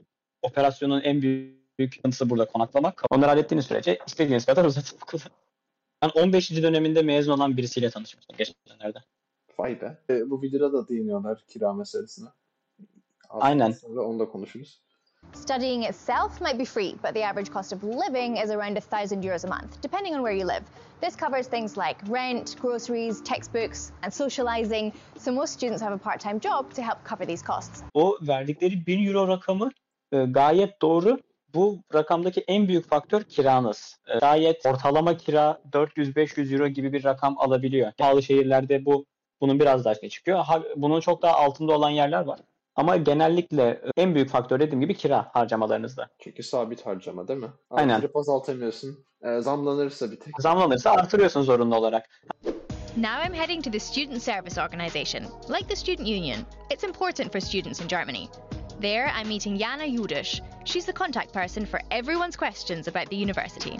[0.42, 3.02] operasyonun en büyük sıkıntısı burada konaklamak.
[3.10, 5.20] Onları hallettiğiniz sürece istediğiniz kadar uzatın okulu.
[6.02, 6.62] Ben 15.
[6.62, 8.98] döneminde mezun olan birisiyle tanışmıştım geçenlerde.
[9.58, 9.98] Vay be.
[10.10, 12.28] E, bu videoda da değiniyorlar kira meselesine.
[13.30, 13.70] Az Aynen.
[13.70, 14.80] Sonra onu da konuşuruz.
[15.32, 19.44] Studying itself might be free, but the average cost of living is around $1,000 euros
[19.44, 20.62] a month, depending on where you live.
[21.00, 26.20] This covers things like rent, groceries, textbooks, and socializing, so most students have a part
[26.20, 27.82] time job to help cover these costs.
[27.94, 29.70] O verdikleri 1000 euro rakamı
[30.12, 31.18] e, gayet doğru.
[31.54, 33.98] Bu rakamdaki en büyük faktör kiranız.
[34.08, 37.92] E, gayet ortalama kira 400-500 euro gibi bir rakam alabiliyor.
[37.92, 39.06] Pahalı şehirlerde bu
[39.40, 40.38] bunun biraz daha şey çıkıyor.
[40.38, 42.40] Ha, bunun çok daha altında olan yerler var.
[42.76, 46.08] Ama genellikle e, en büyük faktör dediğim gibi kira harcamalarınızda.
[46.18, 47.50] Çünkü sabit harcama değil mi?
[47.70, 47.94] Aynen.
[47.94, 49.04] Artırıp azaltamıyorsun.
[49.22, 50.34] E, zamlanırsa bir tek.
[50.38, 52.08] Zamlanırsa artırıyorsun zorunlu olarak.
[52.96, 55.22] Now I'm heading to the Student Service Organisation.
[55.50, 56.38] Like the Student Union,
[56.70, 58.28] it's important for students in Germany.
[58.80, 60.40] There, I'm meeting Jana Judish.
[60.64, 63.78] She's the contact person for everyone's questions about the university.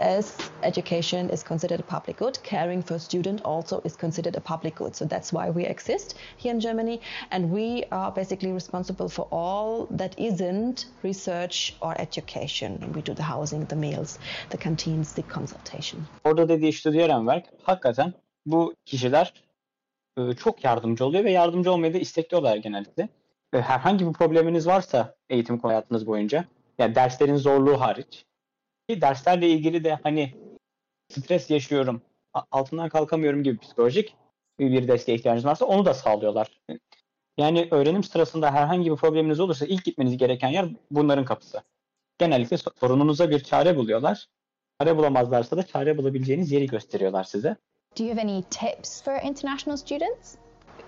[0.00, 4.40] as education is considered a public good, caring for a student also is considered a
[4.40, 4.96] public good.
[4.96, 9.86] So that's why we exist here in Germany, and we are basically responsible for all
[9.90, 12.92] that isn't research or education.
[12.94, 14.18] We do the housing, the meals,
[14.48, 16.06] the canteens, the consultation.
[16.24, 18.14] Orada dediği Studienwerk hakikaten
[18.46, 19.32] bu kişiler
[20.18, 23.08] e, çok yardımcı oluyor ve yardımcı olmayı da istekliyorlar genellikle.
[23.54, 26.44] Ve herhangi bir probleminiz varsa eğitim hayatınız boyunca,
[26.78, 28.26] yani derslerin zorluğu hariç,
[28.88, 30.34] ki derslerle ilgili de hani
[31.08, 32.02] stres yaşıyorum,
[32.50, 34.16] altından kalkamıyorum gibi psikolojik
[34.58, 36.60] bir desteğe ihtiyacınız varsa onu da sağlıyorlar.
[37.38, 41.62] Yani öğrenim sırasında herhangi bir probleminiz olursa ilk gitmeniz gereken yer bunların kapısı.
[42.18, 44.28] Genellikle sorununuza bir çare buluyorlar.
[44.80, 47.56] Çare bulamazlarsa da çare bulabileceğiniz yeri gösteriyorlar size.
[47.96, 50.38] Do you have any tips for international students?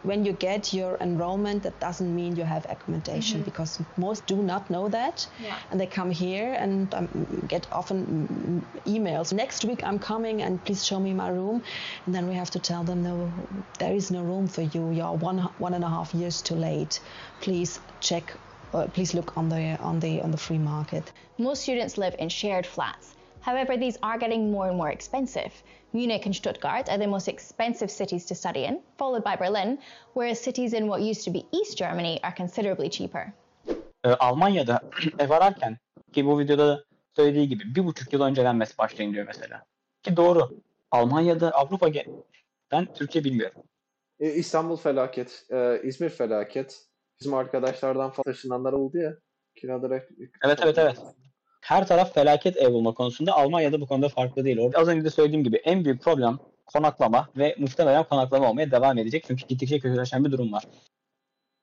[0.04, 4.70] When you get your enrollment, that doesn't mean you have accommodation because most do not
[4.70, 5.26] know that.
[5.42, 5.58] Yeah.
[5.72, 9.32] And they come here and um, get often mm, emails.
[9.32, 11.62] Next week I'm coming and please show me my room.
[12.06, 13.32] And then we have to tell them, no,
[13.80, 14.92] there is no room for you.
[14.92, 17.00] You're one one and a half years too late.
[17.40, 18.32] Please check.
[18.72, 21.10] Uh, please look on the on the on the free market.
[21.36, 23.16] Most students live in shared flats.
[23.42, 25.52] However, these are getting more and more expensive.
[25.92, 29.78] Munich and Stuttgart are the most expensive cities to study in, followed by Berlin,
[30.14, 33.34] whereas cities in what used to be East Germany are considerably cheaper.
[34.04, 34.80] Almanya'da
[35.18, 35.78] ev ararken
[36.12, 36.84] ki bu videoda da
[37.16, 39.64] söylediği gibi bir buçuk yıl önceden mes başlayın diyor mesela.
[40.02, 40.58] Ki doğru.
[40.90, 42.06] Almanya'da Avrupa gel
[42.72, 43.62] ben Türkiye bilmiyorum.
[44.18, 45.46] İstanbul felaket.
[45.82, 46.86] İzmir felaket.
[47.20, 49.16] Bizim arkadaşlardan falan taşınanlar oldu ya.
[49.56, 50.02] Kiralara...
[50.44, 50.98] Evet evet evet.
[51.62, 53.32] Her taraf felaket ev bulma konusunda.
[53.32, 54.58] Almanya'da bu konuda farklı değil.
[54.58, 58.98] Orada az önce de söylediğim gibi en büyük problem konaklama ve muhtemelen konaklama olmaya devam
[58.98, 59.24] edecek.
[59.26, 60.64] Çünkü gittikçe kötüleşen bir durum var.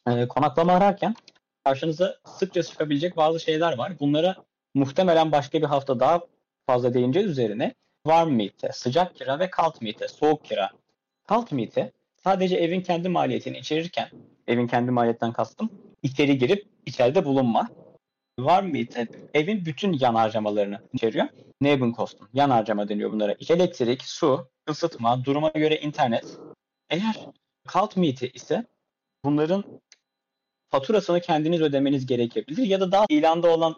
[0.07, 1.15] Ee, konaklama ararken
[1.63, 3.99] karşınıza sıkça çıkabilecek bazı şeyler var.
[3.99, 4.35] Bunlara
[4.73, 6.21] muhtemelen başka bir hafta daha
[6.67, 7.73] fazla değineceğiz üzerine.
[8.03, 10.69] Warm meat'e, sıcak kira ve cold meat'e, soğuk kira.
[11.29, 14.09] Cold meat'e sadece evin kendi maliyetini içerirken,
[14.47, 15.69] evin kendi maliyetten kastım,
[16.03, 17.69] içeri girip içeride bulunma.
[18.39, 21.25] Warm meat'e evin bütün yan harcamalarını içeriyor.
[21.61, 23.35] Nebenkosten, yan harcama deniyor bunlara.
[23.49, 26.37] Elektrik, su, ısıtma, duruma göre internet.
[26.89, 27.25] Eğer
[27.73, 28.65] cold meat'e ise
[29.25, 29.63] bunların
[30.69, 33.75] faturasını kendiniz ödemeniz gerekebilir ya da daha ilanda olan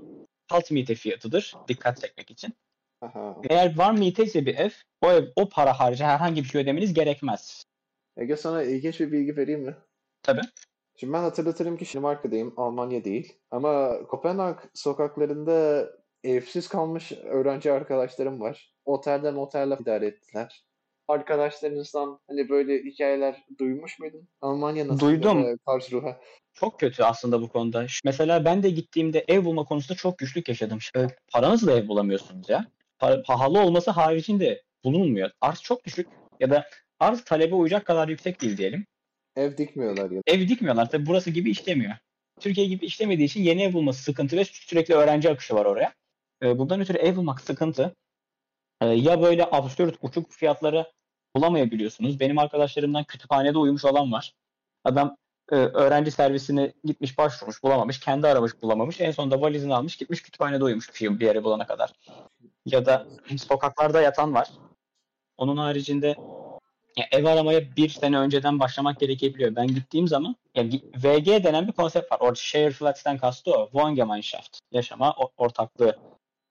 [0.52, 2.54] cold meat'e fiyatıdır dikkat çekmek için.
[3.02, 3.36] Aha.
[3.50, 4.70] Eğer warm meat'e ise bir ev,
[5.02, 7.64] o ev o para harcı herhangi bir şey ödemeniz gerekmez.
[8.18, 9.76] Ege sana ilginç bir bilgi vereyim mi?
[10.24, 10.42] Tabii.
[11.02, 13.34] Şimdi ben hatırlatırım ki Danimarka'dayım, Almanya değil.
[13.52, 15.88] Ama Kopenhag sokaklarında
[16.24, 18.74] evsiz kalmış öğrenci arkadaşlarım var.
[18.86, 20.64] Otelden otelle idare ettiler.
[21.08, 24.28] Arkadaşlarınızdan hani böyle hikayeler duymuş muydun?
[24.42, 25.00] Almanya nasıl?
[25.00, 25.58] Duydum.
[25.66, 26.18] Karlsruhe.
[26.54, 27.86] Çok kötü aslında bu konuda.
[28.06, 30.80] Mesela ben de gittiğimde ev bulma konusunda çok güçlük yaşadım.
[30.96, 32.66] Ee, Paranızla ev bulamıyorsunuz ya.
[33.00, 35.32] Pa- pahalı olması haricinde bulunmuyor.
[35.42, 36.08] Arz çok düşük
[36.40, 36.66] ya da
[37.00, 38.86] arz talebe uyacak kadar yüksek değil diyelim.
[39.36, 40.22] Ev dikmiyorlar ya.
[40.28, 40.90] Ev dikmiyorlar.
[40.90, 41.96] Tabii burası gibi işlemiyor.
[42.40, 45.94] Türkiye gibi işlemediği için yeni ev bulması sıkıntı ve sürekli öğrenci akışı var oraya.
[46.44, 47.96] Ee, bundan ötürü ev bulmak sıkıntı.
[48.82, 50.92] Ee, ya böyle absürt uçuk fiyatlara
[51.36, 52.20] bulamayabiliyorsunuz.
[52.20, 54.34] Benim arkadaşlarımdan kütüphanede uyumuş olan var.
[54.84, 55.18] Adam
[55.52, 58.00] e, öğrenci servisine gitmiş başvurmuş bulamamış.
[58.00, 59.02] Kendi aramış bulamamış.
[59.02, 61.94] En sonunda valizini almış gitmiş kütüphanede uyumuş bir yere bulana kadar.
[62.66, 64.52] Ya da sokaklarda yatan var.
[65.38, 66.16] Onun haricinde
[66.98, 69.56] ya ev aramaya bir sene önceden başlamak gerekebiliyor.
[69.56, 70.64] Ben gittiğim zaman ya
[70.96, 72.18] VG denen bir konsept var.
[72.20, 73.66] Orada share flats'ten kastı o.
[73.66, 74.60] Wohngemeinschaft.
[74.72, 76.00] Yaşama ortaklığı.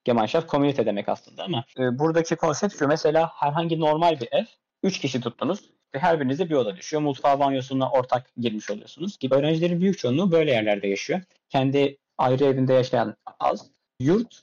[0.05, 2.89] Gemeinschaft komünite demek aslında ama e, buradaki konsept şu.
[2.89, 4.45] Mesela herhangi normal bir ev.
[4.83, 5.61] Üç kişi tuttunuz
[5.95, 7.03] ve her birinize bir oda düşüyor.
[7.03, 9.19] Mutfağı banyosuna ortak girmiş oluyorsunuz.
[9.19, 11.21] Gibi öğrencilerin büyük çoğunluğu böyle yerlerde yaşıyor.
[11.49, 13.71] Kendi ayrı evinde yaşayan az.
[14.01, 14.43] Yurt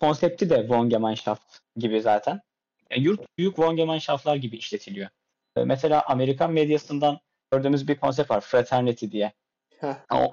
[0.00, 2.40] konsepti de Wohngemeinschaft gibi zaten.
[2.90, 5.08] Yani yurt büyük Wohngemeinschaftlar gibi işletiliyor.
[5.56, 7.18] Ee, mesela Amerikan medyasından
[7.52, 8.40] gördüğümüz bir konsept var.
[8.40, 9.32] Fraternity diye.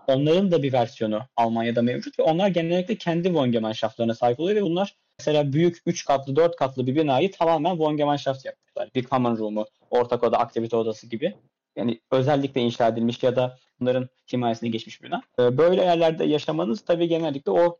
[0.07, 4.95] Onların da bir versiyonu Almanya'da mevcut ve onlar genellikle kendi Wohngemeinschaftslarına sahip oluyor ve bunlar
[5.19, 8.89] mesela büyük 3 katlı 4 katlı bir binayı tamamen Wohngemeinschaft yapmışlar.
[8.95, 11.35] Bir common room'u, ortak oda, aktivite odası gibi.
[11.75, 15.21] Yani özellikle inşa edilmiş ya da bunların himayesine geçmiş bir bina.
[15.39, 17.79] Ee, böyle yerlerde yaşamanız tabii genellikle o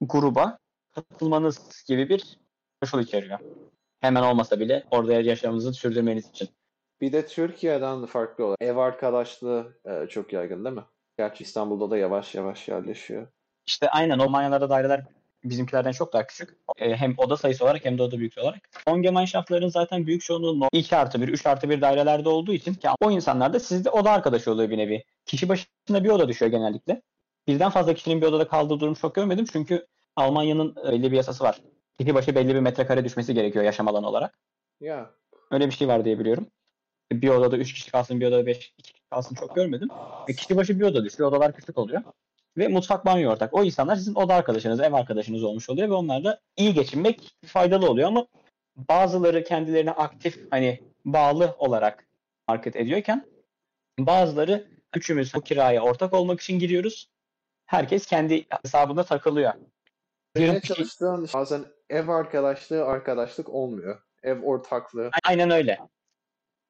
[0.00, 0.58] gruba
[0.94, 2.38] katılmanız gibi bir
[2.80, 3.38] koşul içeriyor.
[4.00, 6.48] Hemen olmasa bile orada yaşamınızı sürdürmeniz için.
[7.00, 10.84] Bir de Türkiye'den farklı olarak ev arkadaşlığı e, çok yaygın değil mi?
[11.18, 13.26] Gerçi İstanbul'da da yavaş yavaş yerleşiyor.
[13.66, 15.04] İşte aynen Almanyalarda daireler
[15.44, 16.56] bizimkilerden çok daha küçük.
[16.78, 18.68] E, hem oda sayısı olarak hem de oda büyüklüğü olarak.
[18.88, 22.88] Son Gemeinschaftların zaten büyük çoğunluğu 2 artı 1, 3 artı 1 dairelerde olduğu için ki
[23.00, 25.04] o insanlar da sizde oda arkadaşı oluyor bir nevi.
[25.26, 27.02] Kişi başına bir oda düşüyor genellikle.
[27.48, 31.60] Birden fazla kişinin bir odada kaldığı durum çok görmedim çünkü Almanya'nın belli bir yasası var.
[31.98, 34.38] Kişi başı belli bir metrekare düşmesi gerekiyor yaşam alanı olarak.
[34.80, 35.10] Ya.
[35.50, 36.46] Öyle bir şey var diye biliyorum
[37.12, 39.88] bir odada 3 kişi kalsın, bir odada 5 kişi kalsın çok görmedim.
[40.28, 41.30] E, kişi başı bir oda düşüyor.
[41.30, 42.02] Odalar küçük oluyor.
[42.56, 43.54] Ve mutfak banyo ortak.
[43.54, 48.08] O insanlar sizin oda arkadaşınız, ev arkadaşınız olmuş oluyor ve onlarla iyi geçinmek faydalı oluyor
[48.08, 48.26] ama
[48.76, 52.06] bazıları kendilerine aktif hani bağlı olarak
[52.48, 53.26] market ediyorken
[53.98, 57.10] bazıları üçümüz bu kiraya ortak olmak için giriyoruz.
[57.66, 59.52] Herkes kendi hesabında takılıyor.
[60.36, 64.02] Ne çalıştığın bazen ev arkadaşlığı arkadaşlık olmuyor.
[64.22, 65.10] Ev ortaklığı.
[65.24, 65.78] Aynen öyle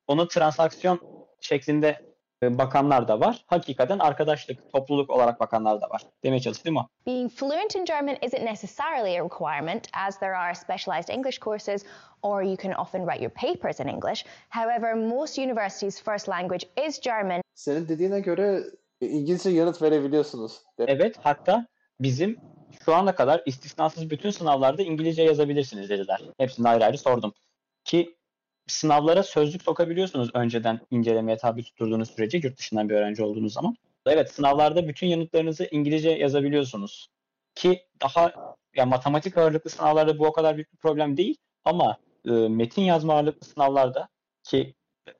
[0.09, 1.00] onu transaksiyon
[1.40, 2.09] şeklinde
[2.42, 3.44] e, bakanlar da var.
[3.46, 6.02] Hakikaten arkadaşlık, topluluk olarak bakanlar da var.
[6.24, 6.87] Demeye çalıştım o.
[7.07, 11.85] Being fluent in German isn't necessarily a requirement as there are specialized English courses
[12.22, 14.24] or you can often write your papers in English.
[14.48, 17.40] However, most universities' first language is German.
[17.54, 18.62] Senin dediğine göre
[19.00, 20.62] İngilizce yanıt verebiliyorsunuz.
[20.78, 21.66] Evet, hatta
[22.00, 22.40] bizim
[22.88, 26.20] şu ana kadar istisnasız bütün sınavlarda İngilizce yazabilirsiniz dediler.
[26.38, 27.33] Hepsini ayrı ayrı sordum.
[27.85, 28.16] Ki
[28.66, 33.77] sınavlara sözlük sokabiliyorsunuz önceden incelemeye tabi tutturduğunuz sürece yurt dışından bir öğrenci olduğunuz zaman.
[34.07, 37.09] Evet sınavlarda bütün yanıtlarınızı İngilizce yazabiliyorsunuz.
[37.55, 38.33] Ki daha
[38.77, 41.96] ya matematik ağırlıklı sınavlarda bu o kadar büyük bir problem değil ama
[42.27, 44.09] e, metin yazma ağırlıklı sınavlarda
[44.44, 44.74] ki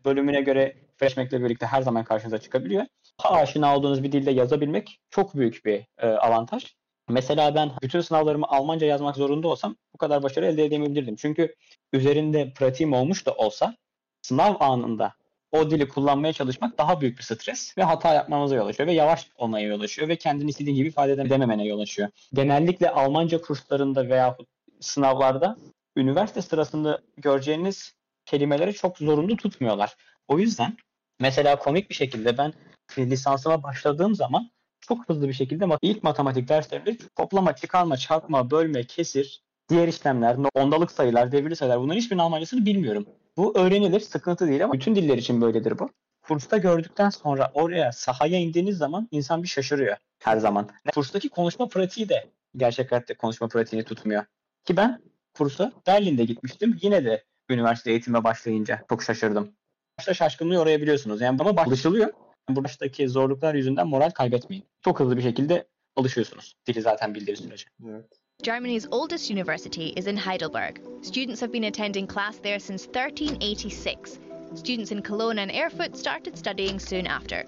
[0.05, 2.85] bölümüne göre Freshmack'le birlikte her zaman karşınıza çıkabiliyor.
[3.25, 6.78] Daha aşina olduğunuz bir dilde yazabilmek çok büyük bir e, avantaj.
[7.09, 11.17] Mesela ben bütün sınavlarımı Almanca yazmak zorunda olsam bu kadar başarı elde edemeyebilirdim.
[11.17, 11.55] Çünkü
[11.93, 13.77] üzerinde pratiğim olmuş da olsa
[14.23, 15.15] sınav anında
[15.53, 19.29] o dili kullanmaya çalışmak daha büyük bir stres ve hata yapmamıza yol açıyor ve yavaş
[19.37, 22.09] olmaya yol açıyor ve kendini istediğin gibi ifade edememene yol açıyor.
[22.35, 24.37] Genellikle Almanca kurslarında veya
[24.81, 25.57] sınavlarda
[25.97, 27.93] üniversite sırasında göreceğiniz
[28.27, 29.97] kelimeleri çok zorunlu tutmuyorlar.
[30.29, 30.77] O yüzden
[31.21, 32.53] mesela komik bir şekilde ben
[32.99, 39.43] lisansıma başladığım zaman çok hızlı bir şekilde ilk matematik derslerinde toplama, çıkarma, çarpma, bölme, kesir,
[39.69, 43.07] diğer işlemler, ondalık sayılar, devirli sayılar bunların hiçbirinin Almancasını bilmiyorum.
[43.37, 45.91] Bu öğrenilir, sıkıntı değil ama bütün diller için böyledir bu.
[46.23, 50.69] Kursta gördükten sonra oraya sahaya indiğiniz zaman insan bir şaşırıyor her zaman.
[50.95, 54.25] Kurstaki konuşma pratiği de gerçek hayatta konuşma pratiğini tutmuyor.
[54.65, 55.03] Ki ben
[55.35, 56.79] kursa Berlin'de gitmiştim.
[56.83, 59.53] Yine de üniversite eğitime başlayınca çok şaşırdım.
[59.99, 61.21] Başta şaşkınlığı oraya.
[61.21, 62.13] Yani ama alışılıyor.
[62.49, 64.65] Bu baştaki zorluklar yüzünden moral kaybetmeyin.
[64.85, 66.57] Çok hızlı bir şekilde alışıyorsunuz.
[66.67, 67.65] Dili zaten bildiği sürece.
[67.89, 68.07] Evet.
[68.43, 70.77] Germany's oldest university is in Heidelberg.
[71.03, 74.21] Students have been attending class there since 1386.
[74.55, 77.45] Students in Cologne and Erfurt started studying soon after.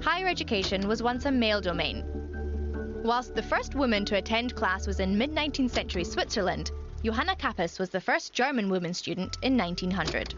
[0.00, 2.04] Higher education was once a male domain.
[3.04, 6.70] Whilst the first woman to attend class was in mid 19th century Switzerland,
[7.04, 10.34] Johanna Kappes was the first German woman student in 1900.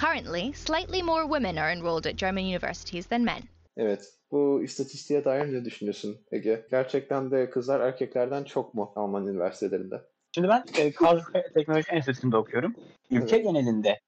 [0.00, 3.42] Currently, slightly more women are enrolled at German universities than men.
[3.76, 4.14] Evet.
[4.30, 6.66] Bu istatistiğe dair ne düşünüyorsun Ege?
[6.70, 10.02] Gerçekten de kızlar erkeklerden çok mu Alman üniversitelerinde?
[10.34, 12.74] Şimdi ben e, Karlsruhe Teknoloji Enstitüsü'nde okuyorum.
[13.10, 13.44] Ülke evet.
[13.44, 14.00] genelinde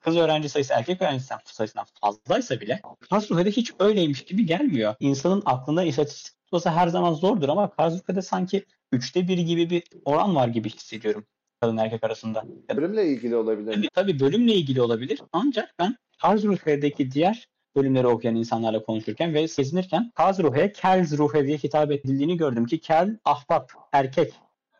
[0.00, 2.80] kız öğrenci sayısı erkek öğrenci sayısından fazlaysa bile
[3.10, 4.94] Karlsruhe'de hiç öyleymiş gibi gelmiyor.
[5.00, 10.36] İnsanın aklında istatistik olsa her zaman zordur ama Karlsruhe'de sanki üçte bir gibi bir oran
[10.36, 11.26] var gibi hissediyorum.
[11.60, 12.44] Kadın erkek arasında.
[12.76, 13.74] Bölümle ilgili olabilir.
[13.74, 15.20] Tabii, tabii bölümle ilgili olabilir.
[15.32, 22.36] Ancak ben Karlsruhe'deki diğer bölümleri okuyan insanlarla konuşurken ve gezinirken Karlsruhe, Karlsruhe diye hitap edildiğini
[22.36, 24.32] gördüm ki Kel, ahbap, erkek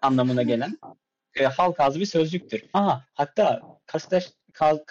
[0.03, 0.79] anlamına gelen
[1.37, 2.65] e, halk ağzı bir sözcüktür.
[2.73, 4.29] Aha, hatta Kastaş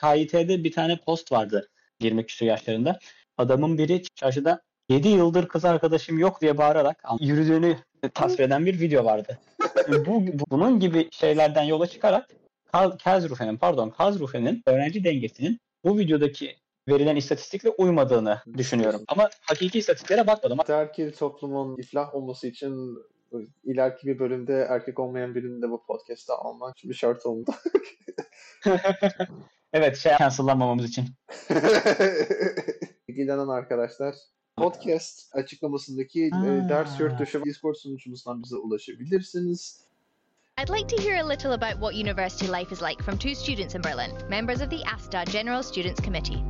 [0.02, 1.70] KIT'de bir tane post vardı
[2.02, 3.00] 20 küsur yaşlarında.
[3.38, 7.78] Adamın biri çarşıda 7 yıldır kız arkadaşım yok diye bağırarak yürüdüğünü
[8.14, 9.40] tasvir eden bir video vardı.
[10.06, 12.30] Bu, bu- bunun gibi şeylerden yola çıkarak
[13.04, 16.56] Karlsruhe'nin pardon Karlsruhe'nin öğrenci dengesinin bu videodaki
[16.90, 19.02] verilen istatistikle uymadığını düşünüyorum.
[19.08, 20.58] Ama hakiki istatistiklere bakmadım.
[20.68, 22.98] Terkil toplumun iflah olması için
[23.64, 27.52] ileriki bir bölümde erkek olmayan birini de bu podcast'ta almak bir şart oldu.
[29.74, 31.06] evet şey cancellanmamamız için.
[33.08, 34.16] İlgilenen arkadaşlar
[34.58, 39.82] podcast açıklamasındaki e, ders yurt dışı Discord sunucumuzdan bize ulaşabilirsiniz.
[40.60, 43.76] I'd like to hear a little about what university life is like from two students
[43.76, 46.44] in Berlin, members of the ASTA General Students Committee.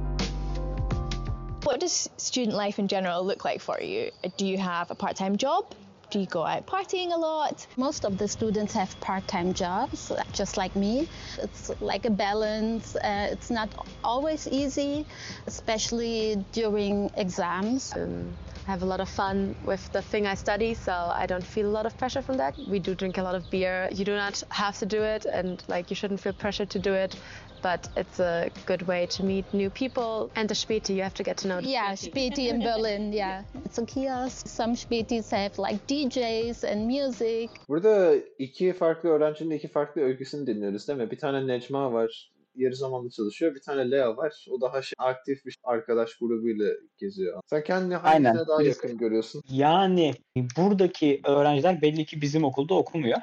[1.65, 4.11] What does student life in general look like for you?
[4.37, 5.65] Do you have a part time job?
[6.09, 7.67] Do you go out partying a lot?
[7.75, 11.09] Most of the students have part-time jobs, just like me.
[11.37, 12.95] It's like a balance.
[12.95, 13.69] Uh, it's not
[14.05, 15.05] always easy,
[15.47, 17.93] especially during exams.
[17.95, 18.33] um,
[18.67, 21.73] have a lot of fun with the thing I study, so I don't feel a
[21.77, 22.53] lot of pressure from that.
[22.67, 23.87] We do drink a lot of beer.
[23.91, 26.93] You do not have to do it, and like you shouldn't feel pressure to do
[26.93, 27.15] it,
[27.61, 30.29] but it's a good way to meet new people.
[30.35, 32.31] And the Späti, you have to get to know the Yeah, Späti.
[32.31, 33.43] Späti in Berlin, yeah.
[33.65, 34.47] It's a kiosk.
[34.47, 37.49] Some Spätis have like DJs and music.
[37.69, 41.11] Burada iki farklı öğrencinin iki farklı öyküsünü dinliyoruz değil mi?
[41.11, 43.55] Bir tane Necma var, yarı zamanlı çalışıyor.
[43.55, 44.45] Bir tane Lea var.
[44.51, 46.67] O daha şey, aktif bir arkadaş grubuyla
[46.97, 47.41] geziyor.
[47.45, 48.47] Sen kendini hangisine Aynen.
[48.47, 49.43] daha yakın görüyorsun?
[49.49, 50.13] Yani
[50.57, 53.17] buradaki öğrenciler belli ki bizim okulda okumuyor.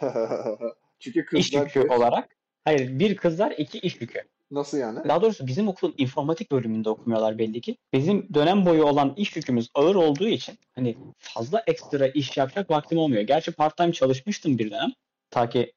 [0.98, 2.36] Çünkü İş kızlar yükü olarak.
[2.64, 4.20] Hayır bir kızlar iki iş yükü.
[4.50, 5.08] nasıl yani?
[5.08, 7.76] Daha doğrusu bizim okulun informatik bölümünde okumuyorlar belli ki.
[7.92, 12.98] Bizim dönem boyu olan iş yükümüz ağır olduğu için hani fazla ekstra iş yapacak vaktim
[12.98, 13.22] olmuyor.
[13.22, 14.92] Gerçi part time çalışmıştım bir dönem.
[15.30, 15.72] Ta ki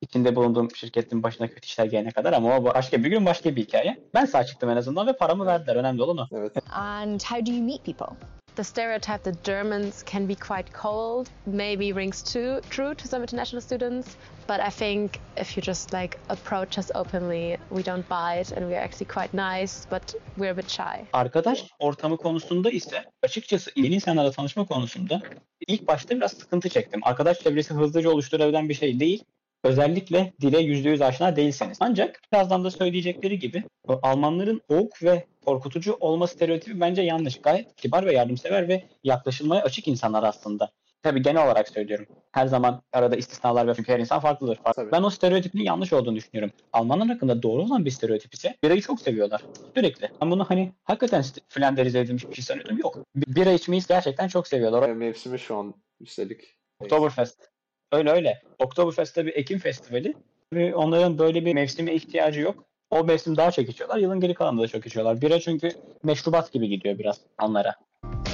[0.00, 3.62] içinde bulunduğum şirketin başına kötü işler gelene kadar ama o başka bir gün başka bir
[3.62, 3.98] hikaye.
[4.14, 5.76] Ben sağ çıktım en azından ve paramı verdiler.
[5.76, 6.26] Önemli olan o.
[6.32, 6.52] Evet.
[6.72, 8.16] And how do you meet people?
[8.56, 13.60] The stereotype that Germans can be quite cold maybe rings too true to some international
[13.60, 14.16] students,
[14.48, 18.76] but I think if you just like approach us openly, we don't bite, and we
[18.76, 21.06] are actually quite nice, but we're a bit shy.
[21.12, 25.22] Arkadaş ortamı konusunda ise açıkçası yeni insanlarla tanışma konusunda
[25.68, 27.00] ilk başta biraz sıkıntı çektim.
[27.04, 29.24] Arkadaş çevresi hızlıca oluşturabilen bir şey değil.
[29.64, 31.78] Özellikle dile %100 aşina değilseniz.
[31.80, 33.64] Ancak birazdan da söyleyecekleri gibi
[34.02, 37.40] Almanların soğuk ve korkutucu olma stereotipi bence yanlış.
[37.40, 40.70] Gayet kibar ve yardımsever ve yaklaşılmaya açık insanlar aslında.
[41.02, 42.06] Tabii genel olarak söylüyorum.
[42.32, 44.56] Her zaman arada istisnalar var çünkü her insan farklıdır.
[44.56, 44.82] Farklı.
[44.82, 44.92] Tabii.
[44.92, 46.52] Ben o stereotipin yanlış olduğunu düşünüyorum.
[46.72, 49.42] Almanlar hakkında doğru olan bir stereotip ise birayı çok seviyorlar.
[49.74, 50.08] Sürekli.
[50.22, 52.78] Ben bunu hani hakikaten Flanderize edilmiş bir şey sanıyordum.
[52.78, 52.98] Yok.
[53.16, 54.88] Bir- Bira içmeyi gerçekten çok seviyorlar.
[54.88, 56.40] Mevsimi şu an üstelik.
[56.80, 57.48] Oktoberfest.
[57.92, 58.42] Öyle öyle.
[58.58, 60.14] Oktoberfest de bir Ekim festivali.
[60.52, 62.64] Ve onların böyle bir mevsime ihtiyacı yok.
[62.90, 63.98] O mevsim daha çok içiyorlar.
[63.98, 65.20] Yılın geri kalanında da çok içiyorlar.
[65.20, 65.70] Bira çünkü
[66.02, 67.74] meşrubat gibi gidiyor biraz onlara.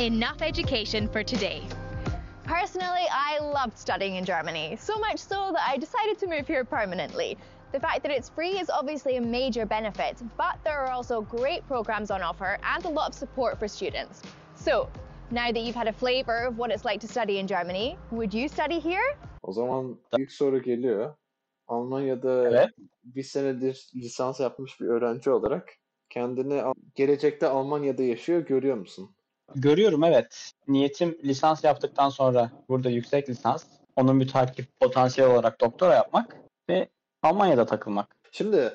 [0.01, 1.63] Enough education for today.
[2.45, 6.65] Personally, I loved studying in Germany, so much so that I decided to move here
[6.65, 7.37] permanently.
[7.73, 11.67] The fact that it's free is obviously a major benefit, but there are also great
[11.69, 14.23] programs on offer and a lot of support for students.
[14.57, 14.89] So,
[15.31, 18.35] now that you've had a flavour of what it's like to study in Germany, would
[18.35, 19.17] you study here?
[19.45, 21.15] O zaman ilk soru geliyor.
[21.67, 22.69] Almanya'da Evet.
[23.05, 25.73] bir senedir lisans yapmış bir öğrenci olarak
[26.11, 26.63] kendini
[26.95, 29.11] gelecekte Almanya'da yaşıyor görüyor musun?
[29.55, 30.53] Görüyorum evet.
[30.69, 33.65] Niyetim lisans yaptıktan sonra burada yüksek lisans,
[33.97, 36.37] onun bir takip potansiyel olarak doktora yapmak
[36.71, 36.89] ve
[37.23, 38.17] Almanya'da takılmak.
[38.33, 38.73] Şimdi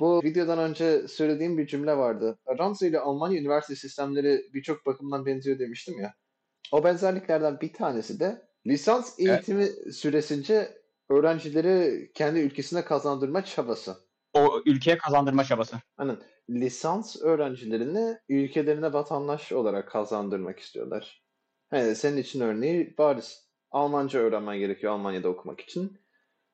[0.00, 2.38] bu videodan önce söylediğim bir cümle vardı.
[2.46, 6.14] Fransa ile Almanya üniversite sistemleri birçok bakımdan benziyor demiştim ya.
[6.72, 13.96] O benzerliklerden bir tanesi de lisans eğitimi süresince öğrencileri kendi ülkesine kazandırma çabası.
[14.34, 15.76] O ülkeye kazandırma çabası.
[15.96, 16.12] Hani
[16.50, 21.22] lisans öğrencilerini ülkelerine vatandaş olarak kazandırmak istiyorlar.
[21.70, 23.48] Hani senin için örneği bariz.
[23.70, 25.98] Almanca öğrenmen gerekiyor Almanya'da okumak için.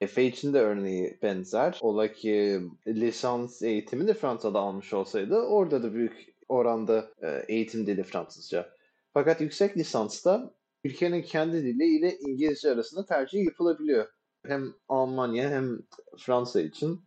[0.01, 1.79] Efe için de örneği benzer.
[1.81, 8.71] Ola ki lisans eğitimini Fransa'da almış olsaydı orada da büyük oranda e, eğitim dili Fransızca.
[9.13, 14.07] Fakat yüksek lisansta ülkenin kendi dili ile İngilizce arasında tercih yapılabiliyor.
[14.47, 15.79] Hem Almanya hem
[16.19, 17.01] Fransa için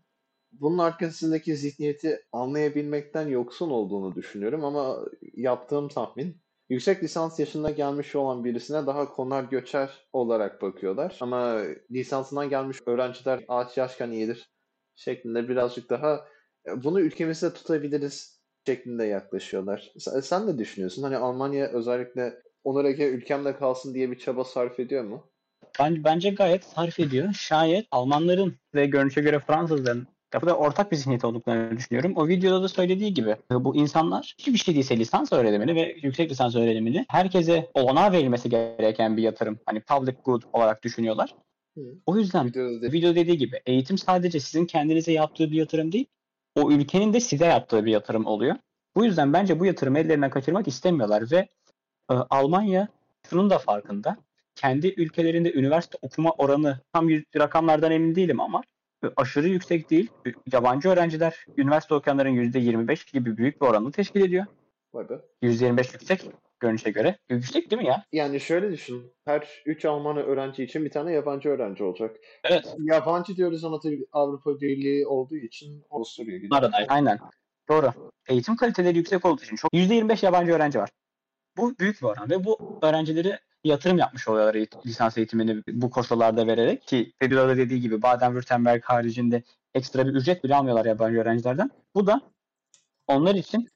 [0.51, 8.45] bunun arkasındaki zihniyeti anlayabilmekten yoksun olduğunu düşünüyorum ama yaptığım tahmin yüksek lisans yaşına gelmiş olan
[8.45, 11.17] birisine daha konar göçer olarak bakıyorlar.
[11.21, 14.51] Ama lisansından gelmiş öğrenciler ağaç yaşken iyidir
[14.95, 16.27] şeklinde birazcık daha
[16.67, 19.93] e, bunu ülkemizde tutabiliriz şeklinde yaklaşıyorlar.
[20.21, 21.03] Sen ne düşünüyorsun?
[21.03, 25.23] Hani Almanya özellikle Onur Ege ülkemde kalsın diye bir çaba sarf ediyor mu?
[25.79, 27.33] Bence, bence gayet sarf ediyor.
[27.33, 32.13] Şayet Almanların ve görünüşe göre Fransızların da ortak bir zihniyet olduklarını düşünüyorum.
[32.15, 36.55] O videoda da söylediği gibi bu insanlar hiçbir şey değilse lisans öğrenimini ve yüksek lisans
[36.55, 39.59] öğrenimini herkese olanağı verilmesi gereken bir yatırım.
[39.65, 41.35] Hani public good olarak düşünüyorlar.
[41.77, 41.81] Hı.
[42.05, 46.05] O yüzden videoda, video dediği gibi eğitim sadece sizin kendinize yaptığı bir yatırım değil,
[46.55, 48.55] o ülkenin de size yaptığı bir yatırım oluyor.
[48.95, 51.47] Bu yüzden bence bu yatırımı ellerinden kaçırmak istemiyorlar ve
[52.11, 52.87] e, Almanya
[53.29, 54.17] şunun da farkında.
[54.55, 58.61] Kendi ülkelerinde üniversite okuma oranı tam rakamlardan emin değilim ama
[59.17, 60.09] aşırı yüksek değil.
[60.53, 64.45] Yabancı öğrenciler üniversite okuyanların %25 gibi büyük bir oranını teşkil ediyor.
[64.93, 65.13] Vay be.
[65.43, 66.21] %25 yüksek
[66.59, 67.17] görünüşe göre.
[67.29, 68.03] Yüksek değil mi ya?
[68.11, 69.13] Yani şöyle düşün.
[69.25, 72.15] Her 3 Alman öğrenci için bir tane yabancı öğrenci olacak.
[72.43, 72.75] Evet.
[72.79, 76.61] Yabancı diyoruz tabii Avrupa Birliği olduğu için Avusturya gidiyor.
[76.61, 77.19] Arada, aynen.
[77.69, 77.91] Doğru.
[78.27, 80.89] Eğitim kaliteleri yüksek olduğu için çok %25 yabancı öğrenci var.
[81.57, 86.87] Bu büyük bir oran ve bu öğrencileri yatırım yapmış oluyorlar lisans eğitimini bu koşullarda vererek
[86.87, 89.43] ki Fedula'da dediği gibi Baden-Württemberg haricinde
[89.73, 91.71] ekstra bir ücret bile almıyorlar yabancı öğrencilerden.
[91.95, 92.21] Bu da
[93.07, 93.69] onlar için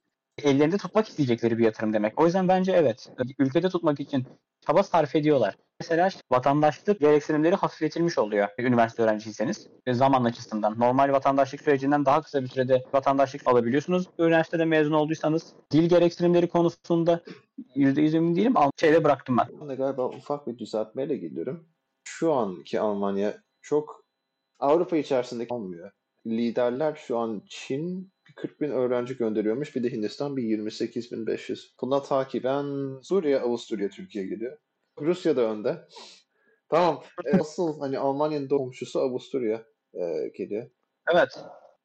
[0.43, 2.19] ellerinde tutmak isteyecekleri bir yatırım demek.
[2.19, 3.09] O yüzden bence evet
[3.39, 4.25] ülkede tutmak için
[4.65, 5.57] çaba sarf ediyorlar.
[5.82, 10.79] Mesela vatandaşlık gereksinimleri hafifletilmiş oluyor üniversite öğrenciyseniz zaman açısından.
[10.79, 14.07] Normal vatandaşlık sürecinden daha kısa bir sürede vatandaşlık alabiliyorsunuz.
[14.19, 17.23] Üniversitede mezun olduysanız dil gereksinimleri konusunda
[17.75, 18.53] %100 emin değilim.
[18.79, 19.47] Şeyde bıraktım ben.
[19.61, 21.67] Ben de galiba ufak bir düzeltmeyle geliyorum.
[22.03, 24.05] Şu anki Almanya çok
[24.59, 25.91] Avrupa içerisindeki olmuyor.
[26.27, 29.75] Liderler şu an Çin 40 bin öğrenci gönderiyormuş.
[29.75, 31.73] Bir de Hindistan bir 28 bin 500.
[31.82, 32.65] Buna takiben
[33.01, 34.57] Suriye, Avusturya, Türkiye geliyor.
[35.01, 35.87] Rusya da önde.
[36.69, 37.03] Tamam.
[37.25, 40.69] E, asıl hani Almanya'nın komşusu Avusturya e, geliyor.
[41.13, 41.39] Evet.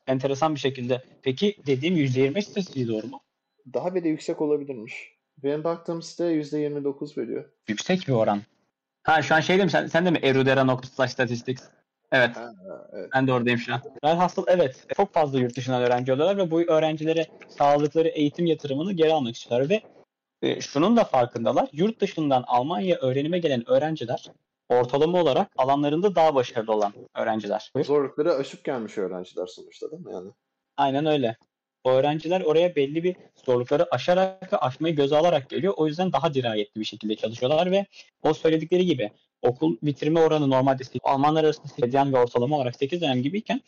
[0.06, 1.02] Enteresan bir şekilde.
[1.22, 3.20] Peki dediğim %25 istatistiği doğru mu?
[3.74, 5.16] Daha bile yüksek olabilirmiş.
[5.42, 7.44] Benim baktığım site %29 veriyor.
[7.68, 8.42] Yüksek bir oran.
[9.02, 11.62] Ha şu an şey sen, sen de mi erudera.statistics?
[12.12, 12.36] Evet.
[12.36, 12.52] Ha,
[12.92, 13.10] evet.
[13.14, 13.80] Ben de oradayım şu an.
[14.04, 14.86] Velhasıl evet.
[14.96, 19.70] Çok fazla yurt dışından öğrenci alıyorlar ve bu öğrencilere sağladıkları eğitim yatırımını geri almak istiyorlar
[19.70, 19.80] ve
[20.42, 21.68] e, şunun da farkındalar.
[21.72, 24.32] Yurt dışından Almanya öğrenime gelen öğrenciler
[24.68, 27.72] ortalama olarak alanlarında daha başarılı olan öğrenciler.
[27.84, 30.30] Zorlukları aşıp gelmiş öğrenciler sonuçta değil mi yani?
[30.76, 31.36] Aynen öyle.
[31.84, 35.74] O öğrenciler oraya belli bir zorlukları aşarak aşmayı göze alarak geliyor.
[35.76, 37.86] O yüzden daha dirayetli bir şekilde çalışıyorlar ve
[38.22, 39.10] o söyledikleri gibi
[39.42, 43.60] okul bitirme oranı normalde Almanlar arasında 8 dönem ve ortalama olarak 8 dönem gibiyken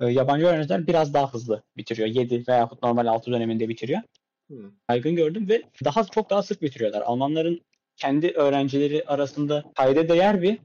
[0.00, 2.08] e, yabancı öğrenciler biraz daha hızlı bitiriyor.
[2.08, 4.00] 7 veya normal 6 döneminde bitiriyor.
[4.48, 4.70] Hmm.
[4.90, 7.02] Yaygın gördüm ve daha çok daha sık bitiriyorlar.
[7.02, 7.60] Almanların
[7.96, 10.58] kendi öğrencileri arasında kayda değer bir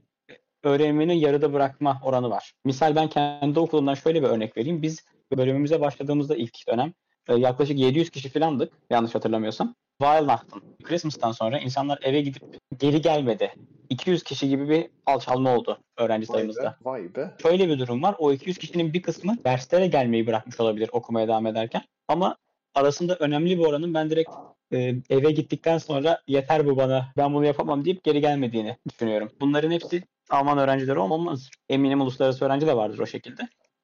[0.62, 2.52] öğrenmenin yarıda bırakma oranı var.
[2.64, 4.82] Misal ben kendi okulumdan şöyle bir örnek vereyim.
[4.82, 5.04] Biz
[5.36, 6.92] bölümümüze başladığımızda ilk dönem
[7.28, 9.74] e, yaklaşık 700 kişi falandık yanlış hatırlamıyorsam.
[10.02, 12.42] Weihnachten, Christmas'tan sonra insanlar eve gidip
[12.78, 13.54] geri gelmedi.
[13.90, 16.76] 200 kişi gibi bir alçalma oldu öğrenci sayımızda.
[16.82, 17.34] Vay be, vay be.
[17.42, 18.14] Şöyle bir durum var.
[18.18, 21.82] O 200 kişinin bir kısmı derslere gelmeyi bırakmış olabilir okumaya devam ederken.
[22.08, 22.36] Ama
[22.74, 24.30] arasında önemli bir oranın ben direkt
[24.72, 29.30] e, eve gittikten sonra yeter bu bana ben bunu yapamam deyip geri gelmediğini düşünüyorum.
[29.40, 31.50] Bunların hepsi Alman öğrencileri olmaz.
[31.68, 33.42] Eminim uluslararası öğrenci de vardır o şekilde.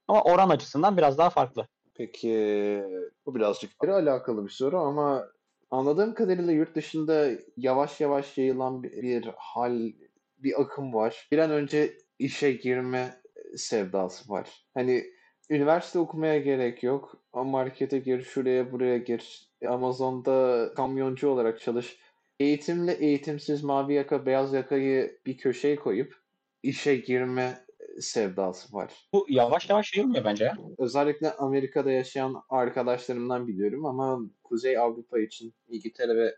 [0.08, 1.66] Ama oran açısından biraz daha farklı.
[1.94, 2.82] Peki
[3.26, 5.24] bu birazcık alakalı bir soru ama
[5.70, 9.92] anladığım kadarıyla yurt dışında yavaş yavaş yayılan bir, bir hal,
[10.38, 11.28] bir akım var.
[11.32, 13.20] Bir an önce işe girme
[13.56, 14.66] sevdası var.
[14.74, 15.04] Hani
[15.50, 17.22] üniversite okumaya gerek yok.
[17.34, 19.48] Markete gir, şuraya buraya gir.
[19.68, 21.98] Amazon'da kamyoncu olarak çalış.
[22.40, 26.14] Eğitimle eğitimsiz mavi yaka, beyaz yakayı bir köşeye koyup
[26.62, 27.64] işe girme
[28.00, 29.08] sevdası var.
[29.12, 30.56] Bu yavaş yavaş yayılmıyor bence ya.
[30.78, 36.34] Özellikle Amerika'da yaşayan arkadaşlarımdan biliyorum ama Kuzey Avrupa için İngiltere ve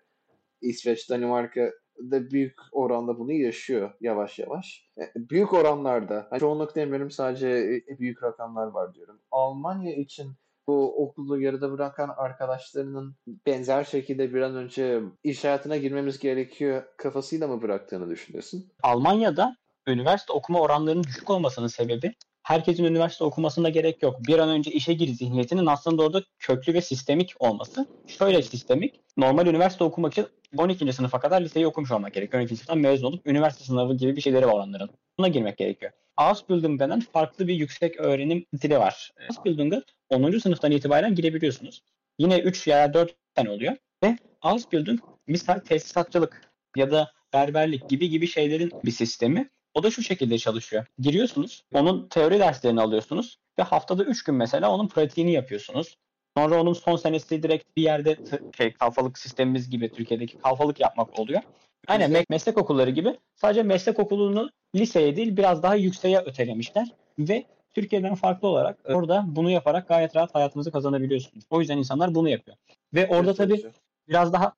[0.60, 1.72] İsveç, Danimarka
[2.10, 4.88] da büyük oranda bunu yaşıyor yavaş yavaş.
[4.98, 7.48] E, büyük oranlarda, yani çoğunluk demiyorum sadece
[7.88, 9.18] e, büyük rakamlar var diyorum.
[9.30, 10.32] Almanya için
[10.66, 13.14] bu okulu yarıda bırakan arkadaşlarının
[13.46, 18.64] benzer şekilde bir an önce iş hayatına girmemiz gerekiyor kafasıyla mı bıraktığını düşünüyorsun?
[18.82, 22.14] Almanya'da üniversite okuma oranlarının düşük olmasının sebebi
[22.50, 24.26] herkesin üniversite okumasına gerek yok.
[24.26, 27.86] Bir an önce işe gir zihniyetinin aslında orada köklü ve sistemik olması.
[28.06, 29.00] Şöyle sistemik.
[29.16, 30.26] Normal üniversite okumak için
[30.56, 30.92] 12.
[30.92, 32.42] sınıfa kadar liseyi okumuş olmak gerekiyor.
[32.42, 32.56] 12.
[32.56, 34.88] sınıftan mezun olup üniversite sınavı gibi bir şeyleri var onların.
[35.18, 35.92] Buna girmek gerekiyor.
[36.16, 39.12] Ausbildung denen farklı bir yüksek öğrenim dili var.
[39.28, 40.38] Ausbildung'a 10.
[40.38, 41.82] sınıftan itibaren girebiliyorsunuz.
[42.18, 43.76] Yine 3 veya 4 sene oluyor.
[44.04, 46.40] Ve Ausbildung Misal tesisatçılık
[46.76, 49.50] ya da berberlik gibi gibi şeylerin bir sistemi.
[49.74, 50.86] O da şu şekilde çalışıyor.
[50.98, 55.96] Giriyorsunuz, onun teori derslerini alıyorsunuz ve haftada 3 gün mesela onun pratiğini yapıyorsunuz.
[56.36, 58.18] Sonra onun son senesi direkt bir yerde
[58.56, 61.40] şey kalfalık sistemimiz gibi Türkiye'deki kalfalık yapmak oluyor.
[61.88, 67.44] Aynen me- meslek okulları gibi sadece meslek okulunu liseye değil biraz daha yükseğe ötelemişler ve
[67.72, 71.44] Türkiye'den farklı olarak orada bunu yaparak gayet rahat hayatınızı kazanabiliyorsunuz.
[71.50, 72.56] O yüzden insanlar bunu yapıyor.
[72.94, 73.66] Ve orada tabii
[74.08, 74.52] biraz daha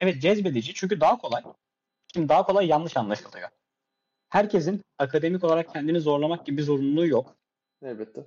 [0.00, 1.42] evet cezbedici çünkü daha kolay.
[2.14, 3.48] Şimdi daha kolay yanlış anlaşılıyor.
[4.34, 7.36] Herkesin akademik olarak kendini zorlamak gibi bir zorunluluğu yok.
[7.82, 8.26] Elbette.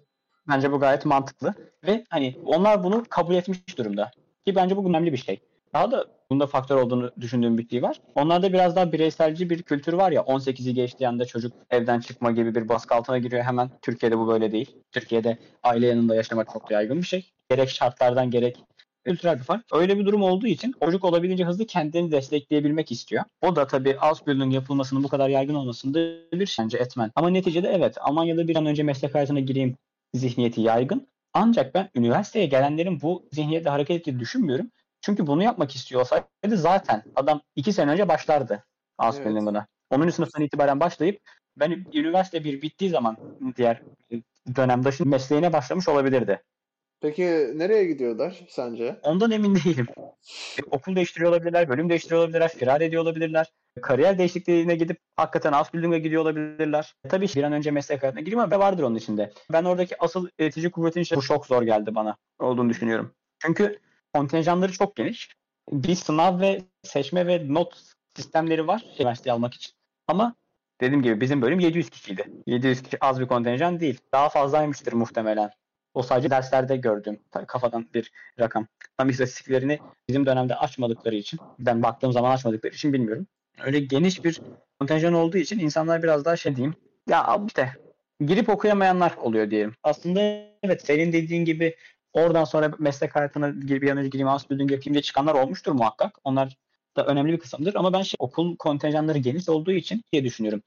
[0.49, 1.53] Bence bu gayet mantıklı.
[1.87, 4.11] Ve hani onlar bunu kabul etmiş durumda.
[4.45, 5.39] Ki bence bu önemli bir şey.
[5.73, 8.01] Daha da bunda faktör olduğunu düşündüğüm bir şey var.
[8.15, 12.55] Onlarda biraz daha bireyselci bir kültür var ya 18'i geçtiği anda çocuk evden çıkma gibi
[12.55, 13.69] bir baskı altına giriyor hemen.
[13.81, 14.75] Türkiye'de bu böyle değil.
[14.91, 17.31] Türkiye'de aile yanında yaşamak çok yaygın bir şey.
[17.49, 18.63] Gerek şartlardan gerek
[19.07, 19.65] kültürel bir fark.
[19.73, 23.23] Öyle bir durum olduğu için çocuk olabildiğince hızlı kendini destekleyebilmek istiyor.
[23.41, 25.99] O da tabii Ausbildung yapılmasının bu kadar yaygın olmasında
[26.33, 27.11] bir bence etmen.
[27.15, 29.77] Ama neticede evet Almanya'da bir an önce meslek hayatına gireyim
[30.13, 31.07] zihniyeti yaygın.
[31.33, 34.71] Ancak ben üniversiteye gelenlerin bu zihniyetle hareket ettiğini düşünmüyorum.
[35.01, 38.63] Çünkü bunu yapmak istiyor olsaydı zaten adam iki sene önce başlardı
[38.97, 39.57] Ausbildung'una.
[39.57, 39.67] Evet.
[40.01, 41.19] Onun sınıftan itibaren başlayıp
[41.57, 43.17] ben üniversite bir bittiği zaman
[43.57, 43.81] diğer
[44.55, 46.43] dönemde şimdi mesleğine başlamış olabilirdi.
[47.01, 47.23] Peki
[47.55, 48.99] nereye gidiyorlar sence?
[49.03, 49.87] Ondan emin değilim.
[50.71, 53.51] Okul değiştiriyor olabilirler, bölüm değiştiriyor olabilirler, firar ediyor olabilirler.
[53.81, 56.95] Kariyer değişikliğine gidip hakikaten Ausbildung'a gidiyor olabilirler.
[57.05, 59.33] E, tabii bir an önce meslek hayatına gireyim ama vardır onun içinde.
[59.51, 63.13] Ben oradaki asıl etici kuvvetin işte bu çok zor geldi bana olduğunu düşünüyorum.
[63.39, 63.79] Çünkü
[64.13, 65.29] kontenjanları çok geniş.
[65.71, 67.83] Bir sınav ve seçme ve not
[68.15, 69.73] sistemleri var üniversiteyi almak için.
[70.07, 70.35] Ama
[70.81, 72.23] dediğim gibi bizim bölüm 700 kişiydi.
[72.47, 73.99] 700 kişi az bir kontenjan değil.
[74.13, 75.49] Daha fazlaymıştır muhtemelen.
[75.97, 78.67] O sadece derslerde gördüğüm kafadan bir rakam.
[78.97, 83.27] Tam istatistiklerini bizim dönemde açmadıkları için, ben baktığım zaman açmadıkları için bilmiyorum.
[83.63, 84.41] Öyle geniş bir
[84.79, 86.75] kontenjan olduğu için insanlar biraz daha şey diyeyim.
[87.09, 87.71] Ya işte
[88.25, 89.75] girip okuyamayanlar oluyor diyelim.
[89.83, 90.19] Aslında
[90.63, 91.75] evet senin dediğin gibi
[92.13, 96.17] oradan sonra meslek hayatına bir an önce gireyim, Ausbildung yapayım diye çıkanlar olmuştur muhakkak.
[96.23, 96.57] Onlar
[96.97, 97.75] da önemli bir kısımdır.
[97.75, 100.61] Ama ben şey, okul kontenjanları geniş olduğu için diye düşünüyorum.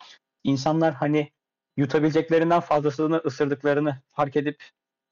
[0.44, 1.30] İnsanlar hani
[1.76, 4.62] yutabileceklerinden fazlasını ısırdıklarını fark edip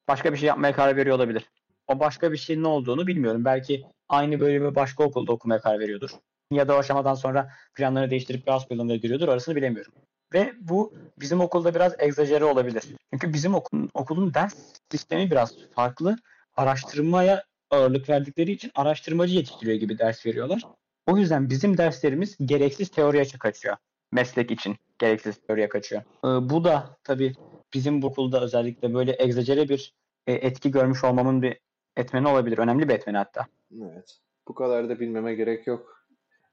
[0.08, 1.50] başka bir şey yapmaya karar veriyor olabilir.
[1.86, 3.44] O başka bir şeyin ne olduğunu bilmiyorum.
[3.44, 6.10] Belki aynı bölümü başka okulda okumaya karar veriyordur.
[6.52, 9.28] Ya da o aşamadan sonra planlarını değiştirip bir Ausbildung'a giriyordur.
[9.28, 9.92] Arasını bilemiyorum.
[10.34, 12.84] Ve bu bizim okulda biraz egzajere olabilir.
[13.12, 14.54] Çünkü bizim okulun, okulun ders
[14.90, 16.16] sistemi biraz farklı.
[16.56, 20.62] Araştırmaya ağırlık verdikleri için araştırmacı yetiştiriyor gibi ders veriyorlar.
[21.06, 23.76] O yüzden bizim derslerimiz gereksiz teoriye kaçıyor.
[24.12, 26.02] Meslek için gereksiz teoriye kaçıyor.
[26.02, 27.34] Ee, bu da tabii
[27.74, 29.94] bizim bu okulda özellikle böyle egzajere bir
[30.26, 31.60] e, etki görmüş olmamın bir
[31.96, 32.58] etmeni olabilir.
[32.58, 33.46] Önemli bir etmeni hatta.
[33.82, 34.18] Evet.
[34.48, 36.04] Bu kadar da bilmeme gerek yok.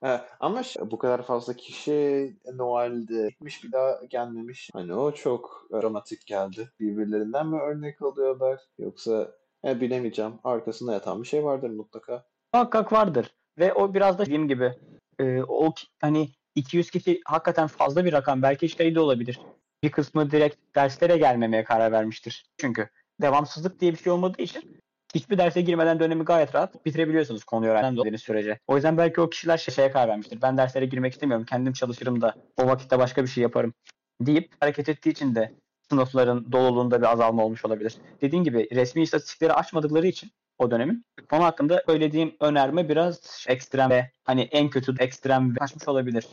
[0.02, 4.70] Ha, ama bu kadar fazla kişi Noel'de gitmiş bir daha gelmemiş.
[4.74, 6.70] Hani o çok dramatik geldi.
[6.80, 10.34] Birbirlerinden mi örnek alıyorlar yoksa he, bilemeyeceğim.
[10.44, 12.26] Arkasında yatan bir şey vardır mutlaka.
[12.54, 13.36] Muhakkak vardır.
[13.60, 14.74] Ve o biraz da dediğim gibi
[15.20, 18.42] e, o hani 200 kişi hakikaten fazla bir rakam.
[18.42, 19.40] Belki şey de olabilir
[19.86, 22.46] bir kısmı direkt derslere gelmemeye karar vermiştir.
[22.58, 22.90] Çünkü
[23.22, 24.82] devamsızlık diye bir şey olmadığı için
[25.16, 28.60] hiçbir derse girmeden dönemi gayet rahat bitirebiliyorsunuz konuyu öğrendiğiniz sürece.
[28.68, 30.42] O yüzden belki o kişiler şey, şeye karar vermiştir.
[30.42, 31.46] Ben derslere girmek istemiyorum.
[31.46, 33.74] Kendim çalışırım da o vakitte başka bir şey yaparım
[34.22, 35.54] deyip hareket ettiği için de
[35.90, 37.96] sınıfların doluluğunda bir azalma olmuş olabilir.
[38.22, 44.12] Dediğim gibi resmi istatistikleri açmadıkları için o dönemin konu hakkında söylediğim önerme biraz ekstrem ve
[44.24, 46.26] hani en kötü ekstrem kaçmış olabilir.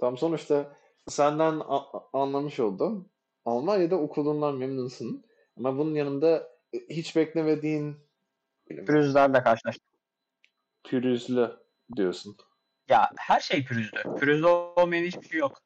[0.00, 0.78] Tam sonuçta
[1.08, 1.62] senden
[2.12, 3.08] anlamış oldum.
[3.44, 5.24] Almanya'da okulundan memnunsun.
[5.56, 7.96] Ama bunun yanında e, hiç beklemediğin
[8.68, 9.86] pürüzlerle karşılaştım.
[10.84, 11.56] Pürüzlü
[11.96, 12.36] diyorsun.
[12.88, 14.02] Ya her şey pürüzlü.
[14.18, 15.62] Pürüzlü olmayan hiçbir şey yok.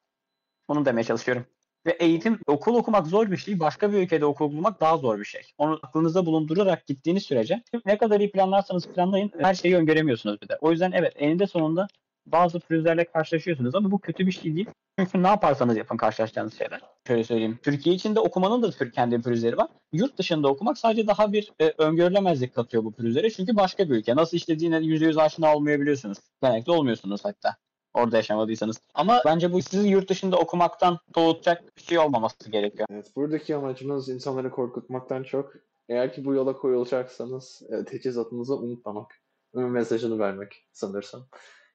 [0.68, 1.47] Onu demeye çalışıyorum.
[1.86, 3.61] Ve eğitim, okul okumak zor bir şey.
[3.61, 5.43] Başka bir ülkede okul bulmak daha zor bir şey.
[5.59, 10.59] Onu aklınızda bulundurarak gittiğiniz sürece ne kadar iyi planlarsanız planlayın her şeyi öngöremiyorsunuz bir de.
[10.61, 11.88] O yüzden evet eninde sonunda
[12.27, 14.66] bazı pürüzlerle karşılaşıyorsunuz ama bu kötü bir şey değil.
[14.99, 16.81] Çünkü ne yaparsanız yapın karşılaşacağınız şeyler.
[17.07, 17.59] Şöyle söyleyeyim.
[17.62, 19.68] Türkiye içinde okumanın da kendi pürüzleri var.
[19.93, 23.31] Yurt dışında okumak sadece daha bir e, öngörülemezlik katıyor bu pürüzlere.
[23.31, 24.16] Çünkü başka bir ülke.
[24.16, 26.18] Nasıl işlediğine %100 aşina olmayabiliyorsunuz.
[26.43, 27.57] Genellikle olmuyorsunuz hatta.
[27.95, 28.81] Orada yaşamadıysanız.
[28.95, 32.89] Ama bence bu sizi yurt dışında okumaktan doğutacak bir şey olmaması gerekiyor.
[32.91, 35.53] Evet, buradaki amacımız insanları korkutmaktan çok
[35.89, 39.23] eğer ki bu yola koyulacaksanız e, teçhizatınızı unutmamak.
[39.55, 41.27] Mesajını vermek sanırsam.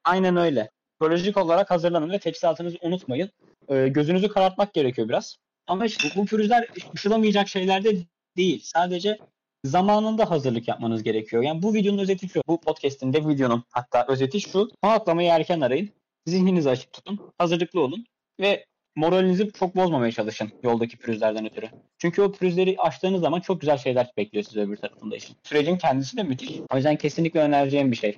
[0.07, 0.69] Aynen öyle.
[0.91, 3.29] Psikolojik olarak hazırlanın ve teçhizatınızı unutmayın.
[3.69, 5.37] Ee, gözünüzü karartmak gerekiyor biraz.
[5.67, 7.97] Ama işte bu pürüzler ışılamayacak şeyler de
[8.37, 8.61] değil.
[8.63, 9.17] Sadece
[9.65, 11.43] zamanında hazırlık yapmanız gerekiyor.
[11.43, 12.41] Yani bu videonun özeti şu.
[12.47, 14.69] Bu podcast'in de videonun hatta özeti şu.
[14.83, 15.89] Konaklamayı erken arayın.
[16.25, 17.19] Zihninizi açık tutun.
[17.37, 18.05] Hazırlıklı olun.
[18.39, 21.69] Ve moralinizi çok bozmamaya çalışın yoldaki pürüzlerden ötürü.
[21.97, 25.35] Çünkü o pürüzleri aştığınız zaman çok güzel şeyler bekliyor sizi öbür tarafında işin.
[25.43, 26.51] Sürecin kendisi de müthiş.
[26.71, 28.17] O yüzden kesinlikle önereceğim bir şey.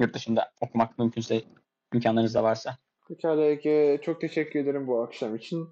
[0.00, 1.42] Yurt dışında okumak mümkünse
[1.94, 2.78] imkanlarınız da varsa.
[3.08, 4.00] Pekala Ege.
[4.02, 5.68] Çok teşekkür ederim bu akşam için.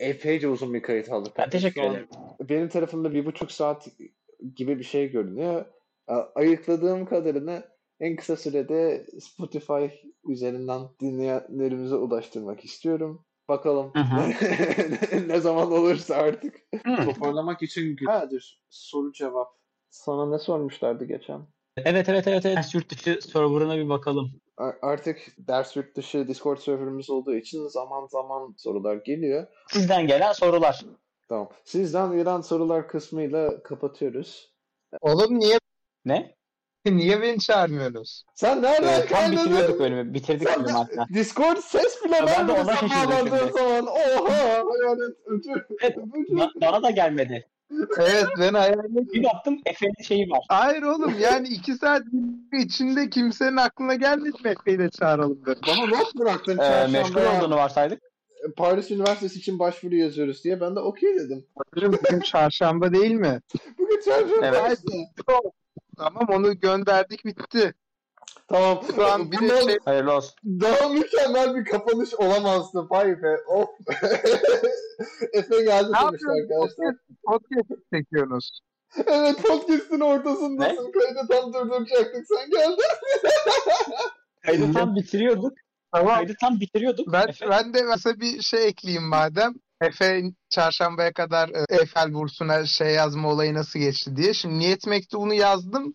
[0.00, 1.32] Epeyce uzun bir kayıt aldık.
[1.38, 2.08] Ben teşekkür ederim.
[2.40, 3.88] Benim tarafımda bir buçuk saat
[4.56, 5.64] gibi bir şey görünüyor.
[6.34, 7.64] Ayıkladığım kadarını
[8.00, 9.86] en kısa sürede Spotify
[10.28, 13.24] üzerinden dinleyenlerimize ulaştırmak istiyorum.
[13.48, 13.92] Bakalım
[15.26, 16.54] ne zaman olursa artık.
[17.04, 17.96] Toparlamak için...
[18.06, 18.42] Ha dur.
[18.70, 19.48] Soru cevap.
[19.90, 21.46] Sana ne sormuşlardı geçen?
[21.76, 22.74] Evet evet evet evet.
[22.74, 24.32] Yurt dışı serverına bir bakalım.
[24.82, 29.46] Artık ders yurt dışı Discord serverımız olduğu için zaman zaman sorular geliyor.
[29.68, 30.80] Sizden gelen sorular.
[31.28, 31.48] Tamam.
[31.64, 34.52] Sizden gelen sorular kısmıyla kapatıyoruz.
[35.00, 35.58] Oğlum niye
[36.04, 36.34] Ne?
[36.86, 38.24] niye beni çağırmıyorsunuz?
[38.34, 39.46] Sen nereden Ee, tam kaynadın?
[39.46, 40.14] bitiriyorduk bölümü.
[40.14, 41.06] Bitirdik Sen bölümü hatta.
[41.14, 43.86] Discord ses bile ben de vermedi ona şaşırdım bağlandığın zaman.
[43.86, 44.30] Oha!
[44.44, 45.62] Hayalet ödül.
[45.82, 47.48] Evet, Ba- bana da gelmedi.
[47.98, 49.14] Evet ben hayalet.
[49.14, 50.40] Bir baktım Efe'nin şeyi var.
[50.48, 52.02] Hayır oğlum yani iki saat
[52.52, 55.62] içinde kimsenin aklına gelmedi mi Efe'yi de çağıralım dedim.
[55.66, 58.02] Bana not bıraktın Ee, meşgul olduğunu varsaydık.
[58.56, 60.60] Paris Üniversitesi için başvuru yazıyoruz diye.
[60.60, 61.44] Ben de okey dedim.
[61.74, 63.40] Hocam bugün çarşamba değil mi?
[63.78, 64.78] Bugün çarşamba Evet.
[65.98, 67.74] Tamam onu gönderdik bitti.
[68.52, 68.80] Tamam.
[68.94, 70.34] Şu an bir de Bundan şey Hayırlı olsun.
[70.44, 72.86] daha mükemmel bir kapanış olamazdı.
[72.90, 73.36] Vay be.
[73.46, 73.68] Of.
[75.32, 76.40] Efe geldi ne demişti yapıyorsunuz?
[76.40, 76.94] arkadaşlar.
[77.24, 78.60] Podcast, podcast çekiyorsunuz.
[79.06, 80.92] Evet podcast'in ortasındasın.
[80.92, 82.26] Kaydı tam durduracaktık.
[82.28, 82.84] Sen geldin.
[84.46, 85.52] Kaydı tam bitiriyorduk.
[85.92, 86.14] Tamam.
[86.16, 87.12] Kaydı tam bitiriyorduk.
[87.12, 89.54] Ben, Efe, ben de mesela bir şey ekleyeyim madem.
[89.80, 94.34] Efe çarşambaya kadar e, Eiffel bursuna şey yazma olayı nasıl geçti diye.
[94.34, 95.94] Şimdi niyet mektubunu yazdım.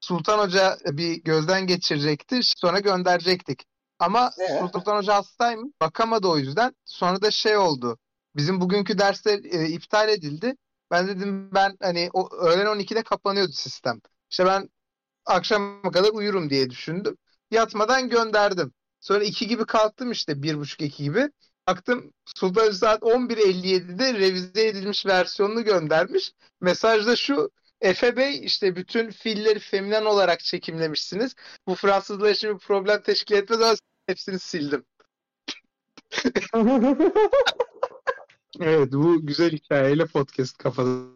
[0.00, 2.40] Sultan Hoca bir gözden geçirecekti.
[2.42, 3.64] Sonra gönderecektik.
[3.98, 4.58] Ama Ee?
[4.72, 5.72] Sultan Hoca hastaymış.
[5.80, 6.74] Bakamadı o yüzden.
[6.84, 7.98] Sonra da şey oldu.
[8.36, 10.54] Bizim bugünkü dersler e, iptal edildi.
[10.90, 14.00] Ben dedim ben hani o, öğlen 12'de kapanıyordu sistem.
[14.30, 14.68] İşte ben
[15.26, 17.16] akşama kadar uyurum diye düşündüm.
[17.50, 18.72] Yatmadan gönderdim.
[19.00, 21.30] Sonra 2 gibi kalktım işte 1.30-2 gibi.
[21.66, 26.32] Baktım Sultan Hoca saat 11.57'de revize edilmiş versiyonunu göndermiş.
[26.60, 31.34] Mesajda şu Efe Bey işte bütün fiilleri feminen olarak çekimlemişsiniz.
[31.66, 33.74] Bu Fransızlaşım bir problem teşkil etmez ama
[34.06, 34.84] hepsini sildim.
[38.60, 41.06] Evet bu güzel hikayeyle podcast kapadı.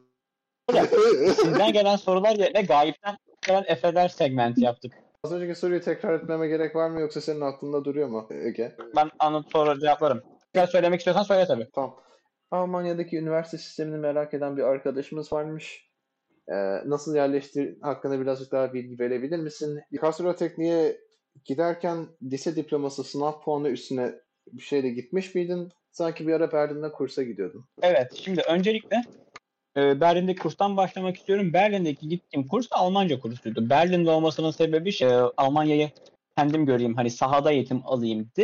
[1.37, 4.93] sizden gelen sorular yerine gayipten gelen Efe'ler segmenti yaptık.
[5.25, 8.77] Az önceki soruyu tekrar etmeme gerek var mı yoksa senin aklında duruyor mu Ege?
[8.97, 10.23] Ben anlatıp sonra cevaplarım.
[10.55, 11.69] Biraz söylemek istiyorsan söyle tabii.
[11.75, 11.97] Tamam.
[12.51, 15.94] Almanya'daki üniversite sistemini merak eden bir arkadaşımız varmış.
[16.49, 19.81] Ee, nasıl yerleştir hakkında birazcık daha bilgi verebilir misin?
[20.01, 21.01] Kasro Tekniğe
[21.45, 24.15] giderken lise diploması sınav puanı üstüne
[24.53, 25.69] bir şeyle gitmiş miydin?
[25.93, 27.65] Sanki bir ara Berlin'de kursa gidiyordun.
[27.83, 29.03] Evet, şimdi öncelikle
[29.77, 31.53] e, Berlin'deki kurstan başlamak istiyorum.
[31.53, 33.71] Berlin'deki gittiğim kurs Almanca kursuydu.
[33.71, 35.91] Berlin'de olmasının sebebi şey, e, Almanya'yı
[36.37, 38.43] kendim göreyim, hani sahada eğitim alayımdı.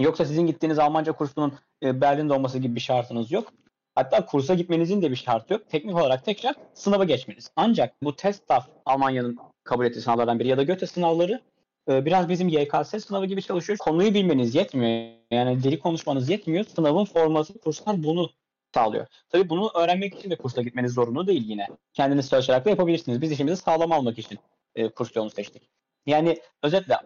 [0.00, 1.52] Yoksa sizin gittiğiniz Almanca kursunun
[1.82, 3.52] e, Berlin'de olması gibi bir şartınız yok.
[3.94, 5.68] Hatta kursa gitmenizin de bir şartı yok.
[5.68, 7.50] Teknik olarak tek şart sınavı geçmeniz.
[7.56, 11.40] Ancak bu TESTAF Almanya'nın kabul ettiği sınavlardan biri ya da Göte sınavları
[11.88, 13.78] e, biraz bizim YKS sınavı gibi çalışıyor.
[13.78, 15.10] Konuyu bilmeniz yetmiyor.
[15.30, 16.64] Yani dili konuşmanız yetmiyor.
[16.64, 18.30] Sınavın forması kurslar bunu
[18.74, 19.06] sağlıyor.
[19.28, 21.68] Tabii bunu öğrenmek için de kursa gitmeniz zorunlu değil yine.
[21.94, 23.20] Kendiniz çalışarak da yapabilirsiniz.
[23.20, 24.38] Biz işimizi sağlam almak için
[24.74, 25.70] e, kurs yolunu seçtik.
[26.06, 26.96] Yani özetle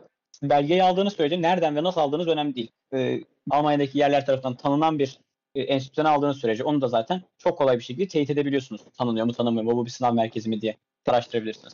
[0.42, 2.70] belgeyi aldığınız sürece nereden ve nasıl aldığınız önemli değil.
[2.94, 3.20] E,
[3.50, 5.18] Almanya'daki yerler tarafından tanınan bir
[5.56, 8.80] e, enstitüden aldığınız sürece onu da zaten çok kolay bir şekilde teyit edebiliyorsunuz.
[8.98, 10.76] Tanınıyor mu tanınmıyor mu bu bir sınav merkezi mi diye
[11.06, 11.72] araştırabilirsiniz.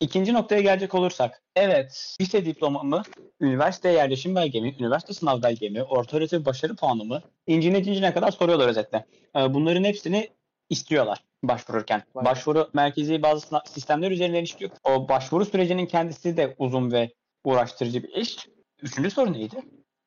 [0.00, 1.42] İkinci noktaya gelecek olursak.
[1.56, 3.02] Evet, lise diplomamı,
[3.40, 9.06] üniversite yerleşim belgemi, üniversite sınav belgemi, orta öğretim başarı puanımı incine cincine kadar soruyorlar özetle.
[9.36, 10.28] Ee, Bunların hepsini
[10.70, 12.02] istiyorlar başvururken.
[12.14, 12.24] Vay.
[12.24, 14.70] Başvuru merkezi bazı sistemler üzerinden işliyor.
[14.84, 17.12] O başvuru sürecinin kendisi de uzun ve
[17.44, 18.48] uğraştırıcı bir iş.
[18.82, 19.56] Üçüncü soru neydi?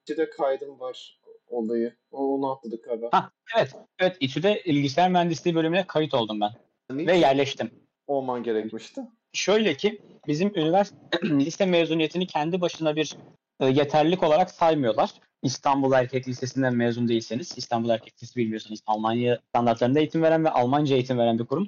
[0.04, 1.20] İçinde kaydım var
[1.50, 1.96] olayı.
[2.12, 3.10] O- Onu atladık galiba.
[3.12, 3.72] Ha, evet.
[4.00, 6.52] Evet, İTÜ'de bilgisayar mühendisliği bölümüne kayıt oldum ben.
[6.92, 7.72] Ve yerleştim.
[8.08, 9.02] olman gerekmişti.
[9.34, 13.16] Şöyle ki bizim üniversite lise mezuniyetini kendi başına bir
[13.60, 15.12] e, yeterlilik olarak saymıyorlar.
[15.44, 20.96] İstanbul Erkek Lisesi'nden mezun değilseniz, İstanbul Erkek Lisesi bilmiyorsanız Almanya standartlarında eğitim veren ve Almanca
[20.96, 21.68] eğitim veren bir kurum.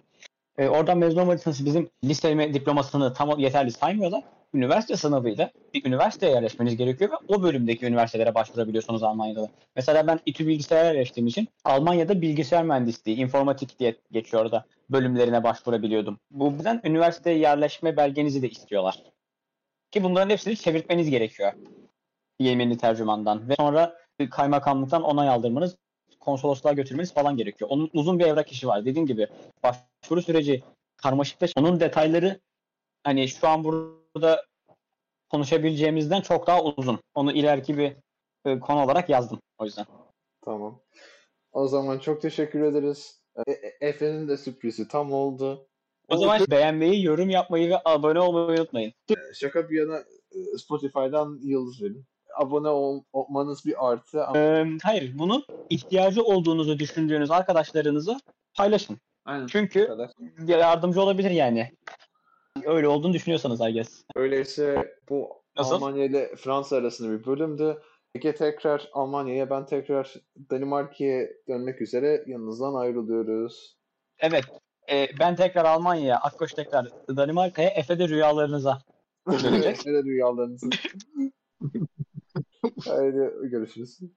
[0.58, 4.24] E, oradan mezun olmadıysanız bizim lise diplomasını tam yeterli saymıyorlar.
[4.54, 9.50] Üniversite sınavıyla bir üniversiteye yerleşmeniz gerekiyor ve o bölümdeki üniversitelere başvurabiliyorsunuz Almanya'da da.
[9.76, 14.66] Mesela ben İTÜ bilgisayar yerleştiğim için Almanya'da bilgisayar mühendisliği, informatik diye geçiyor orada.
[14.90, 16.20] bölümlerine başvurabiliyordum.
[16.32, 19.04] Bu yüzden üniversiteye yerleşme belgenizi de istiyorlar.
[19.92, 21.54] Ki bunların hepsini çevirtmeniz gerekiyor.
[22.40, 23.50] Yeminli tercümandan.
[23.50, 23.98] Ve sonra
[24.32, 25.78] kaymakamlıktan onay aldırmanız,
[26.20, 27.70] konsolosluğa götürmeniz falan gerekiyor.
[27.70, 28.86] Onun uzun bir evrak işi var.
[28.86, 29.28] Dediğim gibi
[29.64, 30.64] başvuru süreci
[30.98, 32.40] karmaşık ve onun detayları
[33.04, 33.97] hani şu an burada
[35.30, 37.00] konuşabileceğimizden çok daha uzun.
[37.16, 37.96] Onu ileriki bir
[38.46, 39.86] e, konu olarak yazdım o yüzden.
[40.46, 40.80] Tamam.
[41.52, 43.22] O zaman çok teşekkür ederiz.
[43.48, 45.68] E- E- Efe'nin de sürprizi tam oldu.
[46.10, 48.94] O zaman beğenmeyi, yorum yapmayı ve abone olmayı unutmayın.
[49.34, 49.98] Şaka bir yana
[50.32, 52.06] e, Spotify'dan yıldız verin.
[52.38, 58.20] Abone ol- olmanız bir artı Ee, hayır, bunu ihtiyacı olduğunuzu düşündüğünüz arkadaşlarınıza
[58.56, 58.98] paylaşın.
[59.26, 59.48] Aynen.
[59.48, 59.90] Çünkü
[60.48, 61.72] yardımcı olabilir yani.
[62.66, 64.04] Öyle olduğunu düşünüyorsanız I guess.
[64.16, 65.76] Öyleyse bu Nasıl?
[65.76, 67.82] Almanya ile Fransa arasında bir bölümdü.
[68.16, 70.14] Ege tekrar Almanya'ya, ben tekrar
[70.52, 73.78] Danimarka'ya dönmek üzere yanınızdan ayrılıyoruz.
[74.20, 74.44] Evet,
[74.92, 78.82] e, ben tekrar Almanya'ya, Akkoş tekrar Danimarka'ya, Efe de rüyalarınıza.
[79.44, 79.88] Dönecek.
[79.88, 80.70] Öyle rüyalarınızı.
[82.86, 84.00] Haydi görüşürüz.